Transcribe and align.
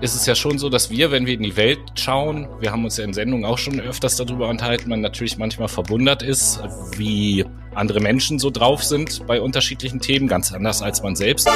ist 0.00 0.14
es 0.14 0.26
ja 0.26 0.34
schon 0.34 0.58
so, 0.58 0.68
dass 0.68 0.90
wir, 0.90 1.10
wenn 1.10 1.26
wir 1.26 1.34
in 1.34 1.42
die 1.42 1.56
Welt 1.56 1.80
schauen, 1.96 2.48
wir 2.60 2.70
haben 2.70 2.84
uns 2.84 2.96
ja 2.96 3.04
in 3.04 3.12
Sendungen 3.12 3.44
auch 3.44 3.58
schon 3.58 3.80
öfters 3.80 4.16
darüber 4.16 4.48
unterhalten, 4.48 4.88
man 4.88 5.00
natürlich 5.00 5.38
manchmal 5.38 5.68
verwundert 5.68 6.22
ist, 6.22 6.60
wie 6.96 7.44
andere 7.74 8.00
Menschen 8.00 8.38
so 8.38 8.50
drauf 8.50 8.84
sind 8.84 9.26
bei 9.26 9.40
unterschiedlichen 9.40 10.00
Themen, 10.00 10.28
ganz 10.28 10.52
anders 10.52 10.82
als 10.82 11.02
man 11.02 11.16
selbst. 11.16 11.48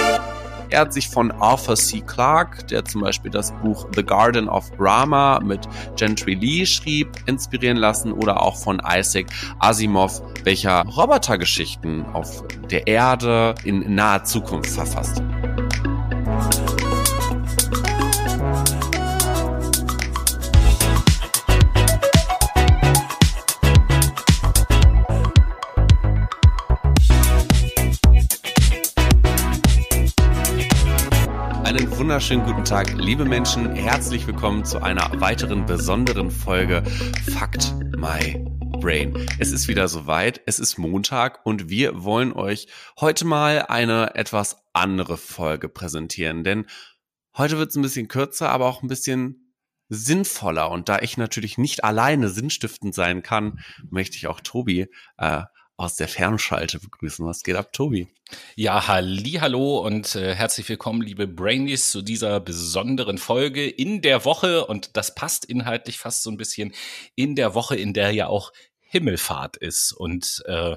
Er 0.70 0.80
hat 0.80 0.92
sich 0.94 1.08
von 1.08 1.30
Arthur 1.32 1.76
C. 1.76 2.00
Clarke, 2.00 2.64
der 2.64 2.84
zum 2.84 3.02
Beispiel 3.02 3.30
das 3.30 3.52
Buch 3.62 3.86
The 3.94 4.02
Garden 4.02 4.48
of 4.48 4.72
Brahma 4.72 5.38
mit 5.40 5.60
Gentry 5.96 6.34
Lee 6.34 6.64
schrieb, 6.64 7.08
inspirieren 7.26 7.76
lassen 7.76 8.10
oder 8.10 8.42
auch 8.42 8.56
von 8.56 8.80
Isaac 8.88 9.26
Asimov, 9.58 10.22
welcher 10.44 10.82
Robotergeschichten 10.86 12.06
auf 12.14 12.42
der 12.70 12.86
Erde 12.86 13.54
in 13.64 13.94
naher 13.94 14.24
Zukunft 14.24 14.70
verfasst. 14.70 15.22
Wunderschönen 32.02 32.44
guten 32.44 32.64
Tag, 32.64 32.94
liebe 32.94 33.24
Menschen. 33.24 33.76
Herzlich 33.76 34.26
willkommen 34.26 34.64
zu 34.64 34.82
einer 34.82 35.20
weiteren 35.20 35.66
besonderen 35.66 36.32
Folge 36.32 36.82
Fakt 37.32 37.76
My 37.96 38.44
Brain. 38.80 39.24
Es 39.38 39.52
ist 39.52 39.68
wieder 39.68 39.86
soweit. 39.86 40.40
Es 40.44 40.58
ist 40.58 40.78
Montag 40.78 41.46
und 41.46 41.70
wir 41.70 42.02
wollen 42.02 42.32
euch 42.32 42.66
heute 42.98 43.24
mal 43.24 43.66
eine 43.66 44.16
etwas 44.16 44.64
andere 44.72 45.16
Folge 45.16 45.68
präsentieren, 45.68 46.42
denn 46.42 46.66
heute 47.36 47.58
wird 47.58 47.70
es 47.70 47.76
ein 47.76 47.82
bisschen 47.82 48.08
kürzer, 48.08 48.50
aber 48.50 48.66
auch 48.66 48.82
ein 48.82 48.88
bisschen 48.88 49.54
sinnvoller. 49.88 50.72
Und 50.72 50.88
da 50.88 50.98
ich 50.98 51.16
natürlich 51.16 51.56
nicht 51.56 51.84
alleine 51.84 52.30
sinnstiftend 52.30 52.96
sein 52.96 53.22
kann, 53.22 53.60
möchte 53.90 54.16
ich 54.16 54.26
auch 54.26 54.40
Tobi 54.40 54.88
äh, 55.18 55.42
aus 55.82 55.96
der 55.96 56.08
Fernschalte 56.08 56.78
begrüßen. 56.78 57.26
Was 57.26 57.42
geht 57.42 57.56
ab, 57.56 57.72
Tobi? 57.72 58.06
Ja, 58.54 58.86
halli, 58.86 59.32
hallo 59.40 59.78
und 59.78 60.14
äh, 60.14 60.34
herzlich 60.34 60.68
willkommen, 60.68 61.02
liebe 61.02 61.26
Brainies, 61.26 61.90
zu 61.90 62.02
dieser 62.02 62.40
besonderen 62.40 63.18
Folge 63.18 63.68
in 63.68 64.00
der 64.00 64.24
Woche. 64.24 64.64
Und 64.64 64.96
das 64.96 65.14
passt 65.14 65.44
inhaltlich 65.44 65.98
fast 65.98 66.22
so 66.22 66.30
ein 66.30 66.36
bisschen 66.36 66.72
in 67.16 67.34
der 67.34 67.54
Woche, 67.54 67.76
in 67.76 67.92
der 67.92 68.12
ja 68.12 68.28
auch 68.28 68.52
Himmelfahrt 68.78 69.56
ist. 69.56 69.92
Und 69.92 70.42
äh, 70.46 70.76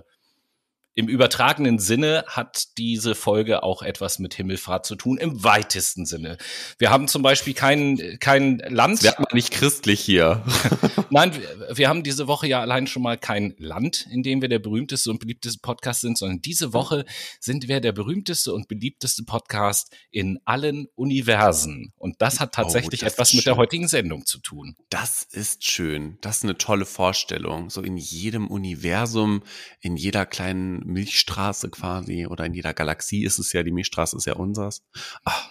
im 0.95 1.09
übertragenen 1.09 1.77
Sinne 1.77 2.23
hat 2.25 2.77
diese 2.77 3.15
Folge 3.15 3.63
auch 3.63 3.81
etwas 3.81 4.17
mit 4.17 4.33
Himmelfahrt 4.33 4.85
zu 4.85 4.95
tun, 4.95 5.17
im 5.17 5.43
weitesten 5.43 6.05
Sinne. 6.05 6.37
Wir 6.79 6.89
haben 6.89 7.09
zum 7.09 7.21
Beispiel 7.21 7.53
kein, 7.53 8.17
kein 8.21 8.59
Land. 8.59 9.03
Wird 9.03 9.19
man 9.19 9.27
nicht 9.33 9.52
christlich 9.52 9.99
hier. 9.99 10.41
Nein, 11.09 11.33
wir, 11.33 11.77
wir 11.77 11.89
haben 11.89 12.03
diese 12.03 12.27
Woche 12.27 12.47
ja 12.47 12.61
allein 12.61 12.87
schon 12.87 13.03
mal 13.03 13.17
kein 13.17 13.55
Land, 13.57 14.07
in 14.09 14.23
dem 14.23 14.41
wir 14.41 14.47
der 14.47 14.59
berühmteste 14.59 15.11
und 15.11 15.19
beliebteste 15.19 15.59
Podcast 15.61 15.99
sind, 15.99 16.17
sondern 16.17 16.41
diese 16.41 16.71
Woche 16.71 17.03
sind 17.41 17.67
wir 17.67 17.81
der 17.81 17.91
berühmteste 17.91 18.53
und 18.53 18.69
beliebteste 18.69 19.23
Podcast 19.23 19.93
in 20.11 20.39
allen 20.45 20.87
Universen. 20.95 21.91
Und 21.97 22.21
das 22.21 22.39
hat 22.39 22.53
tatsächlich 22.53 23.02
oh, 23.02 23.05
das 23.05 23.13
etwas 23.13 23.33
mit 23.33 23.45
der 23.45 23.57
heutigen 23.57 23.89
Sendung 23.89 24.25
zu 24.25 24.39
tun. 24.39 24.77
Das 24.89 25.23
ist 25.23 25.65
schön. 25.65 26.17
Das 26.21 26.37
ist 26.37 26.43
eine 26.43 26.57
tolle 26.57 26.85
Vorstellung. 26.85 27.69
So 27.69 27.81
in 27.81 27.97
jedem 27.97 28.47
Universum, 28.47 29.43
in 29.81 29.97
jeder 29.97 30.25
kleinen 30.25 30.84
Milchstraße 30.86 31.69
quasi 31.69 32.25
oder 32.28 32.45
in 32.45 32.53
jeder 32.53 32.73
Galaxie 32.73 33.23
ist 33.23 33.39
es 33.39 33.53
ja, 33.53 33.64
die 33.64 33.72
Milchstraße 33.72 34.17
ist 34.17 34.25
ja 34.25 34.33
unsers. 34.33 34.83
Ach, 35.23 35.50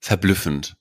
verblüffend. 0.00 0.76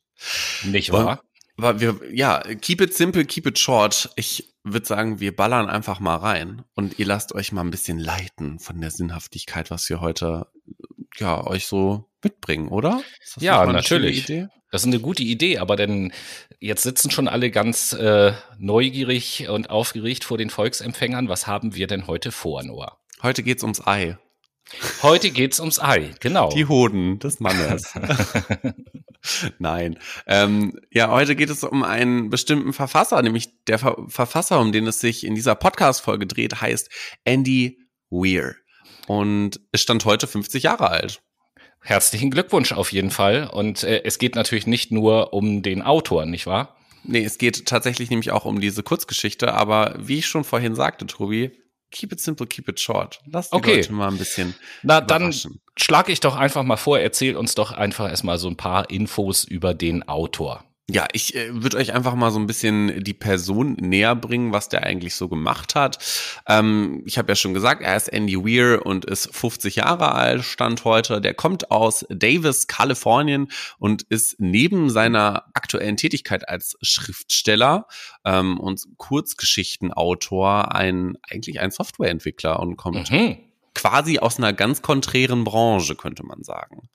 Nicht 0.63 0.91
wahr? 0.91 1.21
Aber 1.57 1.79
wir, 1.79 1.99
ja, 2.11 2.39
keep 2.61 2.81
it 2.81 2.93
simple, 2.93 3.25
keep 3.25 3.47
it 3.47 3.57
short. 3.57 4.11
Ich 4.15 4.53
würde 4.63 4.85
sagen, 4.85 5.19
wir 5.19 5.35
ballern 5.35 5.69
einfach 5.69 5.99
mal 5.99 6.17
rein 6.17 6.63
und 6.75 6.99
ihr 6.99 7.05
lasst 7.05 7.33
euch 7.33 7.51
mal 7.51 7.61
ein 7.61 7.71
bisschen 7.71 7.97
leiten 7.97 8.59
von 8.59 8.79
der 8.79 8.91
Sinnhaftigkeit, 8.91 9.71
was 9.71 9.89
wir 9.89 10.01
heute 10.01 10.47
ja 11.17 11.45
euch 11.45 11.65
so 11.65 12.05
mitbringen, 12.23 12.67
oder? 12.67 13.01
ja, 13.39 13.65
natürlich. 13.65 14.25
Das 14.69 14.81
ist 14.81 14.87
eine 14.87 14.99
gute 14.99 15.23
Idee, 15.23 15.59
aber 15.59 15.77
denn 15.77 16.11
jetzt 16.59 16.83
sitzen 16.83 17.09
schon 17.09 17.29
alle 17.29 17.51
ganz 17.51 17.93
äh, 17.93 18.33
neugierig 18.57 19.47
und 19.49 19.69
aufgeregt 19.69 20.25
vor 20.25 20.37
den 20.37 20.49
Volksempfängern. 20.49 21.29
Was 21.29 21.47
haben 21.47 21.75
wir 21.75 21.87
denn 21.87 22.07
heute 22.07 22.31
vor, 22.33 22.63
Noah? 22.63 22.99
Heute 23.23 23.41
geht's 23.41 23.63
ums 23.63 23.85
Ei. 23.85 24.17
Heute 25.01 25.31
geht's 25.31 25.59
ums 25.59 25.79
Ei, 25.79 26.11
genau. 26.19 26.49
Die 26.49 26.67
Hoden 26.67 27.17
des 27.17 27.39
Mannes. 27.39 27.93
Nein. 29.59 29.97
Ähm, 30.27 30.79
ja, 30.91 31.09
heute 31.09 31.35
geht 31.35 31.49
es 31.49 31.63
um 31.63 31.83
einen 31.83 32.29
bestimmten 32.29 32.73
Verfasser, 32.73 33.21
nämlich 33.23 33.63
der 33.65 33.79
Ver 33.79 33.97
Verfasser, 34.07 34.59
um 34.59 34.71
den 34.71 34.85
es 34.85 34.99
sich 34.99 35.25
in 35.25 35.33
dieser 35.33 35.55
Podcast-Folge 35.55 36.27
dreht, 36.27 36.61
heißt 36.61 36.91
Andy 37.23 37.79
Weir. 38.11 38.55
Und 39.07 39.61
ist 39.71 39.81
stand 39.81 40.05
heute 40.05 40.27
50 40.27 40.63
Jahre 40.63 40.89
alt. 40.91 41.21
Herzlichen 41.81 42.29
Glückwunsch 42.29 42.71
auf 42.71 42.91
jeden 42.91 43.11
Fall. 43.11 43.49
Und 43.51 43.83
äh, 43.83 44.03
es 44.03 44.19
geht 44.19 44.35
natürlich 44.35 44.67
nicht 44.67 44.91
nur 44.91 45.33
um 45.33 45.63
den 45.63 45.81
Autor, 45.81 46.25
nicht 46.25 46.45
wahr? 46.45 46.77
Nee, 47.03 47.23
es 47.23 47.37
geht 47.37 47.65
tatsächlich 47.65 48.09
nämlich 48.11 48.31
auch 48.31 48.45
um 48.45 48.59
diese 48.59 48.83
Kurzgeschichte, 48.83 49.53
aber 49.53 49.95
wie 49.97 50.19
ich 50.19 50.27
schon 50.27 50.43
vorhin 50.43 50.75
sagte, 50.75 51.07
Tobi, 51.07 51.51
keep 51.91 52.11
it 52.11 52.19
simple, 52.19 52.47
keep 52.47 52.67
it 52.69 52.79
short. 52.79 53.19
Lass 53.25 53.49
die 53.49 53.55
okay. 53.55 53.75
Leute 53.77 53.93
mal 53.93 54.09
ein 54.09 54.17
bisschen. 54.17 54.55
Na, 54.83 55.01
dann 55.01 55.33
schlage 55.75 56.11
ich 56.11 56.19
doch 56.19 56.35
einfach 56.35 56.63
mal 56.63 56.77
vor, 56.77 56.99
erzähl 56.99 57.35
uns 57.35 57.55
doch 57.55 57.71
einfach 57.71 58.09
erstmal 58.09 58.37
so 58.37 58.47
ein 58.47 58.57
paar 58.57 58.89
Infos 58.89 59.43
über 59.43 59.73
den 59.73 60.07
Autor. 60.07 60.63
Ja, 60.89 61.05
ich 61.11 61.35
äh, 61.35 61.49
würde 61.51 61.75
euch 61.75 61.93
einfach 61.93 62.15
mal 62.15 62.31
so 62.31 62.39
ein 62.39 62.47
bisschen 62.47 63.03
die 63.03 63.13
Person 63.13 63.73
näher 63.73 64.15
bringen, 64.15 64.53
was 64.53 64.69
der 64.69 64.83
eigentlich 64.83 65.15
so 65.15 65.27
gemacht 65.27 65.75
hat. 65.75 65.97
Ähm, 66.47 67.03
ich 67.05 67.17
habe 67.17 67.29
ja 67.29 67.35
schon 67.35 67.53
gesagt, 67.53 67.81
er 67.81 67.97
ist 67.97 68.07
Andy 68.07 68.37
Weir 68.37 68.85
und 68.85 69.03
ist 69.03 69.35
50 69.35 69.75
Jahre 69.75 70.13
alt, 70.13 70.45
stand 70.45 70.85
heute. 70.85 71.19
Der 71.19 71.33
kommt 71.33 71.71
aus 71.71 72.05
Davis, 72.09 72.67
Kalifornien 72.67 73.49
und 73.79 74.03
ist 74.03 74.37
neben 74.39 74.89
seiner 74.89 75.47
aktuellen 75.53 75.97
Tätigkeit 75.97 76.47
als 76.47 76.77
Schriftsteller 76.81 77.87
ähm, 78.23 78.57
und 78.57 78.81
Kurzgeschichtenautor 78.95 80.73
ein 80.73 81.17
eigentlich 81.29 81.59
ein 81.59 81.71
Softwareentwickler 81.71 82.61
und 82.61 82.77
kommt 82.77 83.11
mhm. 83.11 83.35
quasi 83.75 84.19
aus 84.19 84.37
einer 84.37 84.53
ganz 84.53 84.81
konträren 84.81 85.43
Branche, 85.43 85.95
könnte 85.95 86.23
man 86.23 86.43
sagen. 86.43 86.87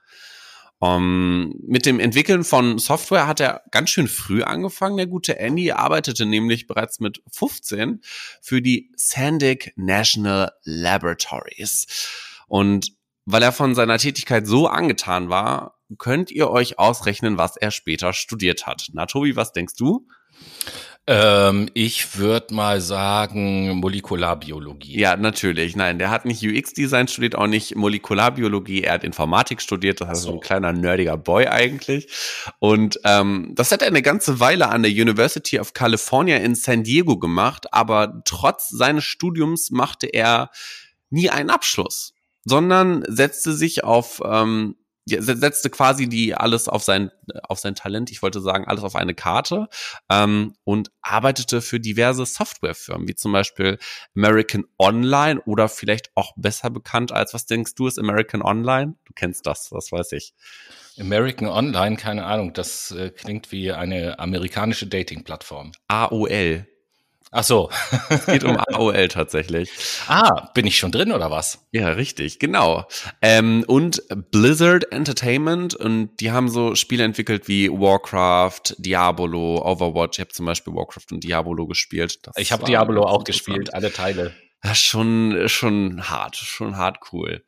Um, 0.83 1.53
ähm, 1.53 1.55
mit 1.65 1.87
dem 1.87 2.01
Entwickeln 2.01 2.43
von 2.43 2.81
Software 2.81 3.29
hat 3.29 3.39
er 3.39 3.63
ganz 3.71 3.91
schön 3.91 4.09
früh 4.09 4.43
angefangen. 4.43 4.97
Der 4.97 5.07
gute 5.07 5.39
Andy 5.39 5.71
arbeitete 5.71 6.27
nämlich 6.27 6.67
bereits 6.67 6.99
mit 6.99 7.23
15 7.31 8.01
für 8.41 8.61
die 8.61 8.91
Sandisk 8.97 9.71
National 9.77 10.51
Laboratories. 10.65 11.87
Und 12.49 12.97
weil 13.27 13.45
er 13.45 13.53
von 13.53 13.77
seiner 13.77 13.99
Tätigkeit 13.99 14.45
so 14.49 14.67
angetan 14.67 15.29
war, 15.29 15.79
könnt 15.99 16.33
ihr 16.33 16.51
euch 16.51 16.81
ausrechnen, 16.81 17.39
was 17.39 17.57
er 17.57 17.71
später 17.71 18.13
studiert 18.13 18.67
hat. 18.67 18.89
Na, 18.93 19.07
Tobi, 19.07 19.37
was 19.37 19.53
denkst 19.53 19.77
du? 19.77 20.09
Ähm, 21.09 21.69
ich 21.75 22.17
würde 22.17 22.55
mal 22.55 22.81
sagen 22.81 23.81
Molekularbiologie. 23.81 25.01
Ja, 25.01 25.17
natürlich. 25.17 25.75
Nein, 25.75 25.99
der 25.99 26.11
hat 26.11 26.25
nicht 26.25 26.45
UX-Design 26.45 27.09
studiert, 27.09 27.35
auch 27.35 27.49
nicht 27.49 27.75
Molekularbiologie. 27.75 28.85
Er 28.85 28.95
hat 28.95 29.05
Informatik 29.05 29.61
studiert. 29.61 30.01
Das 30.01 30.09
heißt, 30.09 30.23
so. 30.23 30.35
ein 30.35 30.41
kleiner 30.41 30.73
nerdiger 30.73 31.17
Boy 31.17 31.49
eigentlich. 31.49 32.09
Und 32.61 33.01
ähm, 33.05 33.53
das 33.57 33.73
hat 33.73 33.83
er 33.83 33.89
eine 33.89 34.03
ganze 34.03 34.39
Weile 34.39 34.69
an 34.69 34.85
der 34.85 34.93
University 34.93 35.59
of 35.59 35.75
California 35.75 36.37
in 36.37 36.55
San 36.55 36.85
Diego 36.85 37.19
gemacht. 37.19 37.73
Aber 37.73 38.23
trotz 38.25 38.69
seines 38.69 39.03
Studiums 39.03 39.73
machte 39.73 40.07
er 40.07 40.51
nie 41.11 41.31
einen 41.31 41.51
Abschluss, 41.51 42.15
sondern 42.45 43.05
setzte 43.09 43.53
sich 43.55 43.83
auf 43.83 44.23
ähm, 44.25 44.77
setzte 45.07 45.71
quasi 45.71 46.09
die 46.09 46.35
alles 46.35 46.69
auf 46.69 46.83
sein 46.83 47.11
auf 47.45 47.59
sein 47.59 47.75
Talent, 47.75 48.11
ich 48.11 48.23
wollte 48.23 48.41
sagen 48.41 48.67
alles 48.67 48.85
auf 48.85 48.97
eine 48.97 49.15
Karte 49.15 49.69
ähm, 50.09 50.55
und 50.65 50.91
arbeitete 51.03 51.61
für 51.61 51.81
diverse 51.81 52.25
Softwarefirmen 52.25 53.09
wie 53.09 53.15
zum 53.15 53.33
Beispiel 53.33 53.79
American 54.17 54.65
Online 54.79 55.41
oder 55.43 55.69
vielleicht 55.69 56.11
auch 56.15 56.33
besser 56.37 56.71
bekannt 56.71 57.13
als 57.13 57.35
was 57.35 57.47
denkst 57.47 57.75
du 57.75 57.87
ist 57.87 57.99
American 57.99 58.43
Online? 58.43 58.95
Du 59.05 59.13
kennst 59.15 59.47
das, 59.47 59.69
das 59.71 59.91
weiß 59.93 60.13
ich. 60.13 60.35
American 60.99 61.49
Online, 61.49 61.97
keine 61.97 62.25
Ahnung, 62.25 62.53
das 62.53 62.91
äh, 62.91 63.11
klingt 63.11 63.51
wie 63.51 63.73
eine 63.73 64.19
amerikanische 64.19 64.87
Dating-Plattform. 64.87 65.73
AOL. 65.89 66.67
Ach 67.35 67.45
so. 67.45 67.71
es 68.11 68.27
geht 68.27 68.45
um 68.45 68.59
AOL 68.75 69.09
tatsächlich. 69.09 69.71
Ah, 70.07 70.51
bin 70.53 70.67
ich 70.67 70.77
schon 70.77 70.93
drin 70.93 71.13
oder 71.13 71.31
was? 71.31 71.67
Ja, 71.73 71.89
richtig, 71.89 72.39
genau. 72.39 72.87
Ähm, 73.23 73.65
und 73.67 74.03
Blizzard 74.31 74.93
Entertainment 74.93 75.75
und 75.75 76.21
die 76.21 76.31
haben 76.31 76.51
so 76.51 76.75
Spiele 76.75 77.05
entwickelt 77.05 77.49
wie 77.49 77.71
Warcraft, 77.71 78.75
Diablo, 78.77 79.63
Overwatch. 79.65 80.19
Ich 80.19 80.21
habe 80.21 80.33
zum 80.33 80.45
Beispiel 80.45 80.75
Warcraft 80.75 81.07
und 81.13 81.25
Diablo 81.25 81.67
gespielt. 81.67 82.19
Das 82.23 82.37
ich 82.37 82.53
habe 82.53 82.65
Diablo 82.65 83.05
auch 83.05 83.25
gespielt, 83.25 83.73
alle 83.73 83.91
Teile. 83.91 84.35
Das 84.63 84.79
ist 84.79 84.85
schon, 84.85 85.49
schon 85.49 86.09
hart, 86.09 86.37
schon 86.37 86.77
hart 86.77 86.99
cool. 87.13 87.45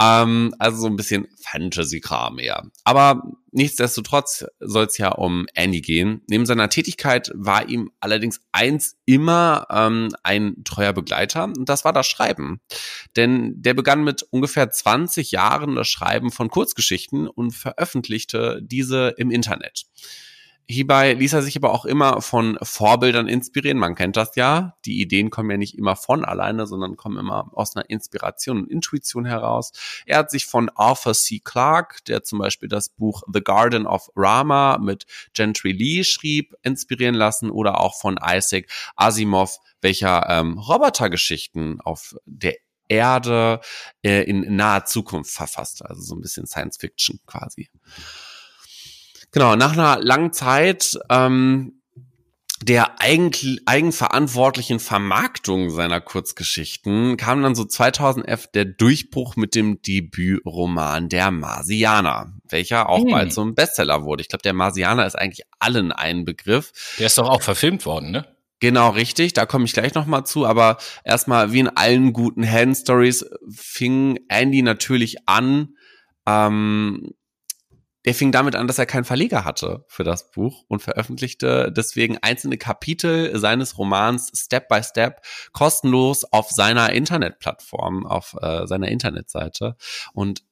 Ähm, 0.00 0.54
also 0.58 0.78
so 0.78 0.86
ein 0.86 0.96
bisschen 0.96 1.28
Fantasy-Kram 1.42 2.38
eher. 2.38 2.62
Aber 2.84 3.22
nichtsdestotrotz 3.52 4.46
soll 4.60 4.86
es 4.86 4.96
ja 4.96 5.10
um 5.10 5.44
Andy 5.52 5.82
gehen. 5.82 6.22
Neben 6.26 6.46
seiner 6.46 6.70
Tätigkeit 6.70 7.30
war 7.34 7.68
ihm 7.68 7.90
allerdings 8.00 8.40
eins 8.52 8.96
immer 9.04 9.66
ähm, 9.70 10.08
ein 10.22 10.64
treuer 10.64 10.94
Begleiter 10.94 11.44
und 11.44 11.68
das 11.68 11.84
war 11.84 11.92
das 11.92 12.06
Schreiben. 12.06 12.62
Denn 13.14 13.60
der 13.60 13.74
begann 13.74 14.02
mit 14.02 14.22
ungefähr 14.30 14.70
20 14.70 15.32
Jahren 15.32 15.76
das 15.76 15.88
Schreiben 15.88 16.30
von 16.30 16.48
Kurzgeschichten 16.48 17.28
und 17.28 17.50
veröffentlichte 17.50 18.60
diese 18.62 19.14
im 19.18 19.30
Internet. 19.30 19.84
Hierbei 20.66 21.12
ließ 21.12 21.34
er 21.34 21.42
sich 21.42 21.56
aber 21.56 21.72
auch 21.72 21.84
immer 21.84 22.22
von 22.22 22.58
Vorbildern 22.62 23.28
inspirieren. 23.28 23.76
Man 23.76 23.94
kennt 23.94 24.16
das 24.16 24.34
ja. 24.34 24.76
Die 24.86 25.00
Ideen 25.02 25.28
kommen 25.28 25.50
ja 25.50 25.58
nicht 25.58 25.76
immer 25.76 25.94
von 25.94 26.24
alleine, 26.24 26.66
sondern 26.66 26.96
kommen 26.96 27.18
immer 27.18 27.50
aus 27.52 27.76
einer 27.76 27.90
Inspiration 27.90 28.62
und 28.62 28.70
Intuition 28.70 29.26
heraus. 29.26 29.72
Er 30.06 30.18
hat 30.18 30.30
sich 30.30 30.46
von 30.46 30.70
Arthur 30.74 31.12
C. 31.12 31.40
Clarke, 31.44 32.02
der 32.08 32.22
zum 32.22 32.38
Beispiel 32.38 32.70
das 32.70 32.88
Buch 32.88 33.22
The 33.30 33.42
Garden 33.42 33.86
of 33.86 34.10
Rama 34.16 34.78
mit 34.78 35.04
Gentry 35.34 35.72
Lee 35.72 36.02
schrieb, 36.02 36.54
inspirieren 36.62 37.14
lassen 37.14 37.50
oder 37.50 37.80
auch 37.80 38.00
von 38.00 38.18
Isaac 38.24 38.70
Asimov, 38.96 39.58
welcher 39.82 40.30
ähm, 40.30 40.58
Robotergeschichten 40.58 41.82
auf 41.82 42.16
der 42.24 42.54
Erde 42.88 43.60
äh, 44.02 44.22
in 44.22 44.56
naher 44.56 44.86
Zukunft 44.86 45.30
verfasst. 45.30 45.84
Also 45.84 46.00
so 46.00 46.14
ein 46.14 46.22
bisschen 46.22 46.46
Science 46.46 46.78
Fiction 46.78 47.20
quasi. 47.26 47.68
Genau, 49.34 49.56
nach 49.56 49.72
einer 49.72 49.98
langen 50.00 50.32
Zeit 50.32 50.96
ähm, 51.10 51.82
der 52.62 53.00
eigen, 53.00 53.32
eigenverantwortlichen 53.66 54.78
Vermarktung 54.78 55.70
seiner 55.70 56.00
Kurzgeschichten 56.00 57.16
kam 57.16 57.42
dann 57.42 57.56
so 57.56 57.64
2011 57.64 58.52
der 58.52 58.64
Durchbruch 58.64 59.34
mit 59.34 59.56
dem 59.56 59.82
Debütroman 59.82 61.08
Der 61.08 61.32
Marsianer, 61.32 62.32
welcher 62.48 62.88
auch 62.88 63.02
hm. 63.02 63.10
bald 63.10 63.32
zum 63.32 63.56
Bestseller 63.56 64.04
wurde. 64.04 64.20
Ich 64.20 64.28
glaube, 64.28 64.42
der 64.42 64.54
Marsianer 64.54 65.04
ist 65.04 65.18
eigentlich 65.18 65.44
allen 65.58 65.90
ein 65.90 66.24
Begriff. 66.24 66.70
Der 67.00 67.06
ist 67.06 67.18
doch 67.18 67.28
auch 67.28 67.42
verfilmt 67.42 67.84
worden, 67.86 68.12
ne? 68.12 68.28
Genau, 68.60 68.90
richtig. 68.90 69.32
Da 69.32 69.46
komme 69.46 69.64
ich 69.64 69.72
gleich 69.72 69.94
nochmal 69.94 70.24
zu. 70.24 70.46
Aber 70.46 70.78
erstmal, 71.02 71.52
wie 71.52 71.58
in 71.58 71.68
allen 71.68 72.12
guten 72.12 72.48
Hand-Stories, 72.48 73.26
fing 73.50 74.20
Andy 74.28 74.62
natürlich 74.62 75.28
an, 75.28 75.74
ähm, 76.24 77.14
der 78.04 78.14
fing 78.14 78.32
damit 78.32 78.54
an, 78.54 78.66
dass 78.66 78.78
er 78.78 78.86
keinen 78.86 79.04
Verleger 79.04 79.44
hatte 79.44 79.84
für 79.88 80.04
das 80.04 80.30
Buch 80.30 80.64
und 80.68 80.82
veröffentlichte 80.82 81.72
deswegen 81.72 82.18
einzelne 82.18 82.58
Kapitel 82.58 83.38
seines 83.38 83.78
Romans 83.78 84.30
Step 84.34 84.68
by 84.68 84.82
Step 84.82 85.22
kostenlos 85.52 86.24
auf 86.24 86.50
seiner 86.50 86.92
Internetplattform, 86.92 88.06
auf 88.06 88.36
äh, 88.40 88.66
seiner 88.66 88.88
Internetseite. 88.88 89.76
Und 90.12 90.42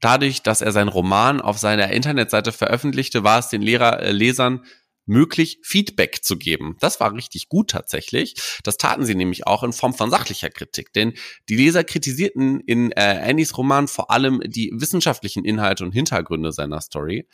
dadurch, 0.00 0.42
dass 0.42 0.60
er 0.60 0.72
seinen 0.72 0.88
Roman 0.88 1.40
auf 1.40 1.58
seiner 1.58 1.90
Internetseite 1.90 2.52
veröffentlichte, 2.52 3.24
war 3.24 3.38
es 3.38 3.48
den 3.48 3.62
Lehrer, 3.62 4.00
äh, 4.00 4.12
Lesern 4.12 4.64
möglich, 5.06 5.58
Feedback 5.62 6.22
zu 6.22 6.36
geben. 6.36 6.76
Das 6.80 7.00
war 7.00 7.14
richtig 7.14 7.48
gut 7.48 7.70
tatsächlich. 7.70 8.34
Das 8.62 8.76
taten 8.76 9.04
sie 9.04 9.14
nämlich 9.14 9.46
auch 9.46 9.62
in 9.62 9.72
Form 9.72 9.94
von 9.94 10.10
sachlicher 10.10 10.50
Kritik. 10.50 10.92
Denn 10.92 11.14
die 11.48 11.56
Leser 11.56 11.84
kritisierten 11.84 12.60
in 12.60 12.92
äh, 12.92 13.20
Andys 13.24 13.56
Roman 13.56 13.88
vor 13.88 14.10
allem 14.10 14.40
die 14.44 14.70
wissenschaftlichen 14.74 15.44
Inhalte 15.44 15.84
und 15.84 15.92
Hintergründe 15.92 16.52
seiner 16.52 16.80
Story, 16.80 17.26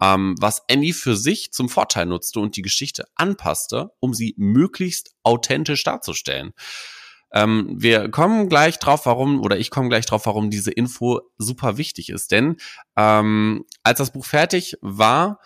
ähm, 0.00 0.34
was 0.38 0.62
Andy 0.68 0.92
für 0.92 1.16
sich 1.16 1.52
zum 1.52 1.68
Vorteil 1.68 2.06
nutzte 2.06 2.40
und 2.40 2.56
die 2.56 2.62
Geschichte 2.62 3.04
anpasste, 3.14 3.90
um 4.00 4.14
sie 4.14 4.34
möglichst 4.36 5.14
authentisch 5.22 5.82
darzustellen. 5.82 6.52
Ähm, 7.32 7.74
wir 7.76 8.08
kommen 8.10 8.48
gleich 8.48 8.78
drauf, 8.78 9.04
warum, 9.04 9.40
oder 9.40 9.58
ich 9.58 9.70
komme 9.70 9.88
gleich 9.88 10.06
drauf, 10.06 10.26
warum 10.26 10.50
diese 10.50 10.70
Info 10.70 11.20
super 11.38 11.76
wichtig 11.76 12.08
ist. 12.08 12.30
Denn 12.30 12.56
ähm, 12.96 13.64
als 13.82 13.98
das 13.98 14.12
Buch 14.12 14.24
fertig 14.24 14.76
war, 14.80 15.40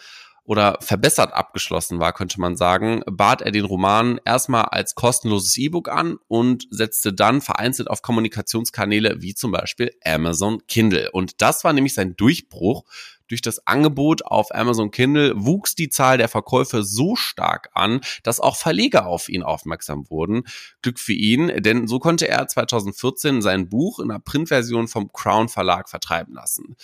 oder 0.44 0.78
verbessert 0.80 1.32
abgeschlossen 1.32 2.00
war, 2.00 2.12
könnte 2.12 2.40
man 2.40 2.56
sagen, 2.56 3.02
bat 3.06 3.42
er 3.42 3.50
den 3.50 3.64
Roman 3.64 4.20
erstmal 4.24 4.64
als 4.64 4.94
kostenloses 4.94 5.56
E-Book 5.56 5.88
an 5.88 6.18
und 6.28 6.66
setzte 6.70 7.12
dann 7.12 7.40
vereinzelt 7.40 7.88
auf 7.88 8.02
Kommunikationskanäle 8.02 9.22
wie 9.22 9.34
zum 9.34 9.52
Beispiel 9.52 9.92
Amazon 10.04 10.62
Kindle. 10.66 11.10
Und 11.12 11.40
das 11.40 11.64
war 11.64 11.72
nämlich 11.72 11.94
sein 11.94 12.16
Durchbruch. 12.16 12.84
Durch 13.28 13.42
das 13.42 13.64
Angebot 13.64 14.24
auf 14.24 14.52
Amazon 14.52 14.90
Kindle 14.90 15.34
wuchs 15.36 15.76
die 15.76 15.88
Zahl 15.88 16.18
der 16.18 16.26
Verkäufe 16.26 16.82
so 16.82 17.14
stark 17.14 17.70
an, 17.74 18.00
dass 18.24 18.40
auch 18.40 18.56
Verleger 18.56 19.06
auf 19.06 19.28
ihn 19.28 19.44
aufmerksam 19.44 20.10
wurden. 20.10 20.42
Glück 20.82 20.98
für 20.98 21.12
ihn, 21.12 21.62
denn 21.62 21.86
so 21.86 22.00
konnte 22.00 22.26
er 22.26 22.48
2014 22.48 23.40
sein 23.40 23.68
Buch 23.68 24.00
in 24.00 24.10
einer 24.10 24.18
Printversion 24.18 24.88
vom 24.88 25.12
Crown 25.12 25.48
Verlag 25.48 25.88
vertreiben 25.88 26.34
lassen. 26.34 26.76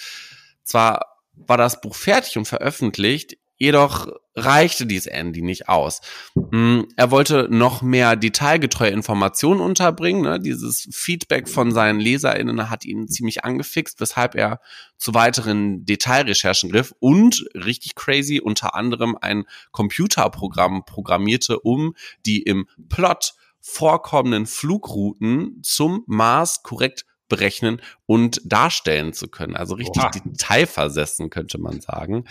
Zwar 0.63 1.17
war 1.35 1.59
das 1.59 1.81
Buch 1.81 1.97
fertig 1.97 2.39
und 2.39 2.47
veröffentlicht, 2.47 3.37
Jedoch 3.59 4.09
reichte 4.35 4.85
dies 4.85 5.07
Andy 5.07 5.41
nicht 5.41 5.69
aus. 5.69 6.03
Hm, 6.35 6.89
er 6.97 7.11
wollte 7.11 7.49
noch 7.51 7.81
mehr 7.81 8.15
detailgetreue 8.15 8.91
Informationen 8.91 9.61
unterbringen. 9.61 10.23
Ne? 10.23 10.39
Dieses 10.39 10.89
Feedback 10.93 11.49
von 11.49 11.73
seinen 11.73 11.99
LeserInnen 11.99 12.69
hat 12.69 12.85
ihn 12.85 13.09
ziemlich 13.09 13.45
angefixt, 13.45 13.99
weshalb 13.99 14.35
er 14.35 14.61
zu 14.99 15.15
weiteren 15.15 15.87
Detailrecherchen 15.87 16.71
griff 16.71 16.95
und 16.99 17.47
richtig 17.55 17.95
crazy 17.95 18.41
unter 18.41 18.75
anderem 18.75 19.17
ein 19.19 19.45
Computerprogramm 19.71 20.85
programmierte, 20.85 21.59
um 21.61 21.95
die 22.27 22.43
im 22.43 22.67
Plot 22.91 23.35
vorkommenden 23.61 24.47
Flugrouten 24.47 25.61
zum 25.63 26.05
Mars 26.07 26.63
korrekt 26.63 27.07
berechnen 27.29 27.81
und 28.07 28.41
darstellen 28.45 29.13
zu 29.13 29.29
können. 29.29 29.57
Also 29.57 29.75
richtig 29.75 30.03
Oha. 30.03 30.11
detailversessen, 30.11 31.31
könnte 31.31 31.59
man 31.59 31.81
sagen. 31.81 32.25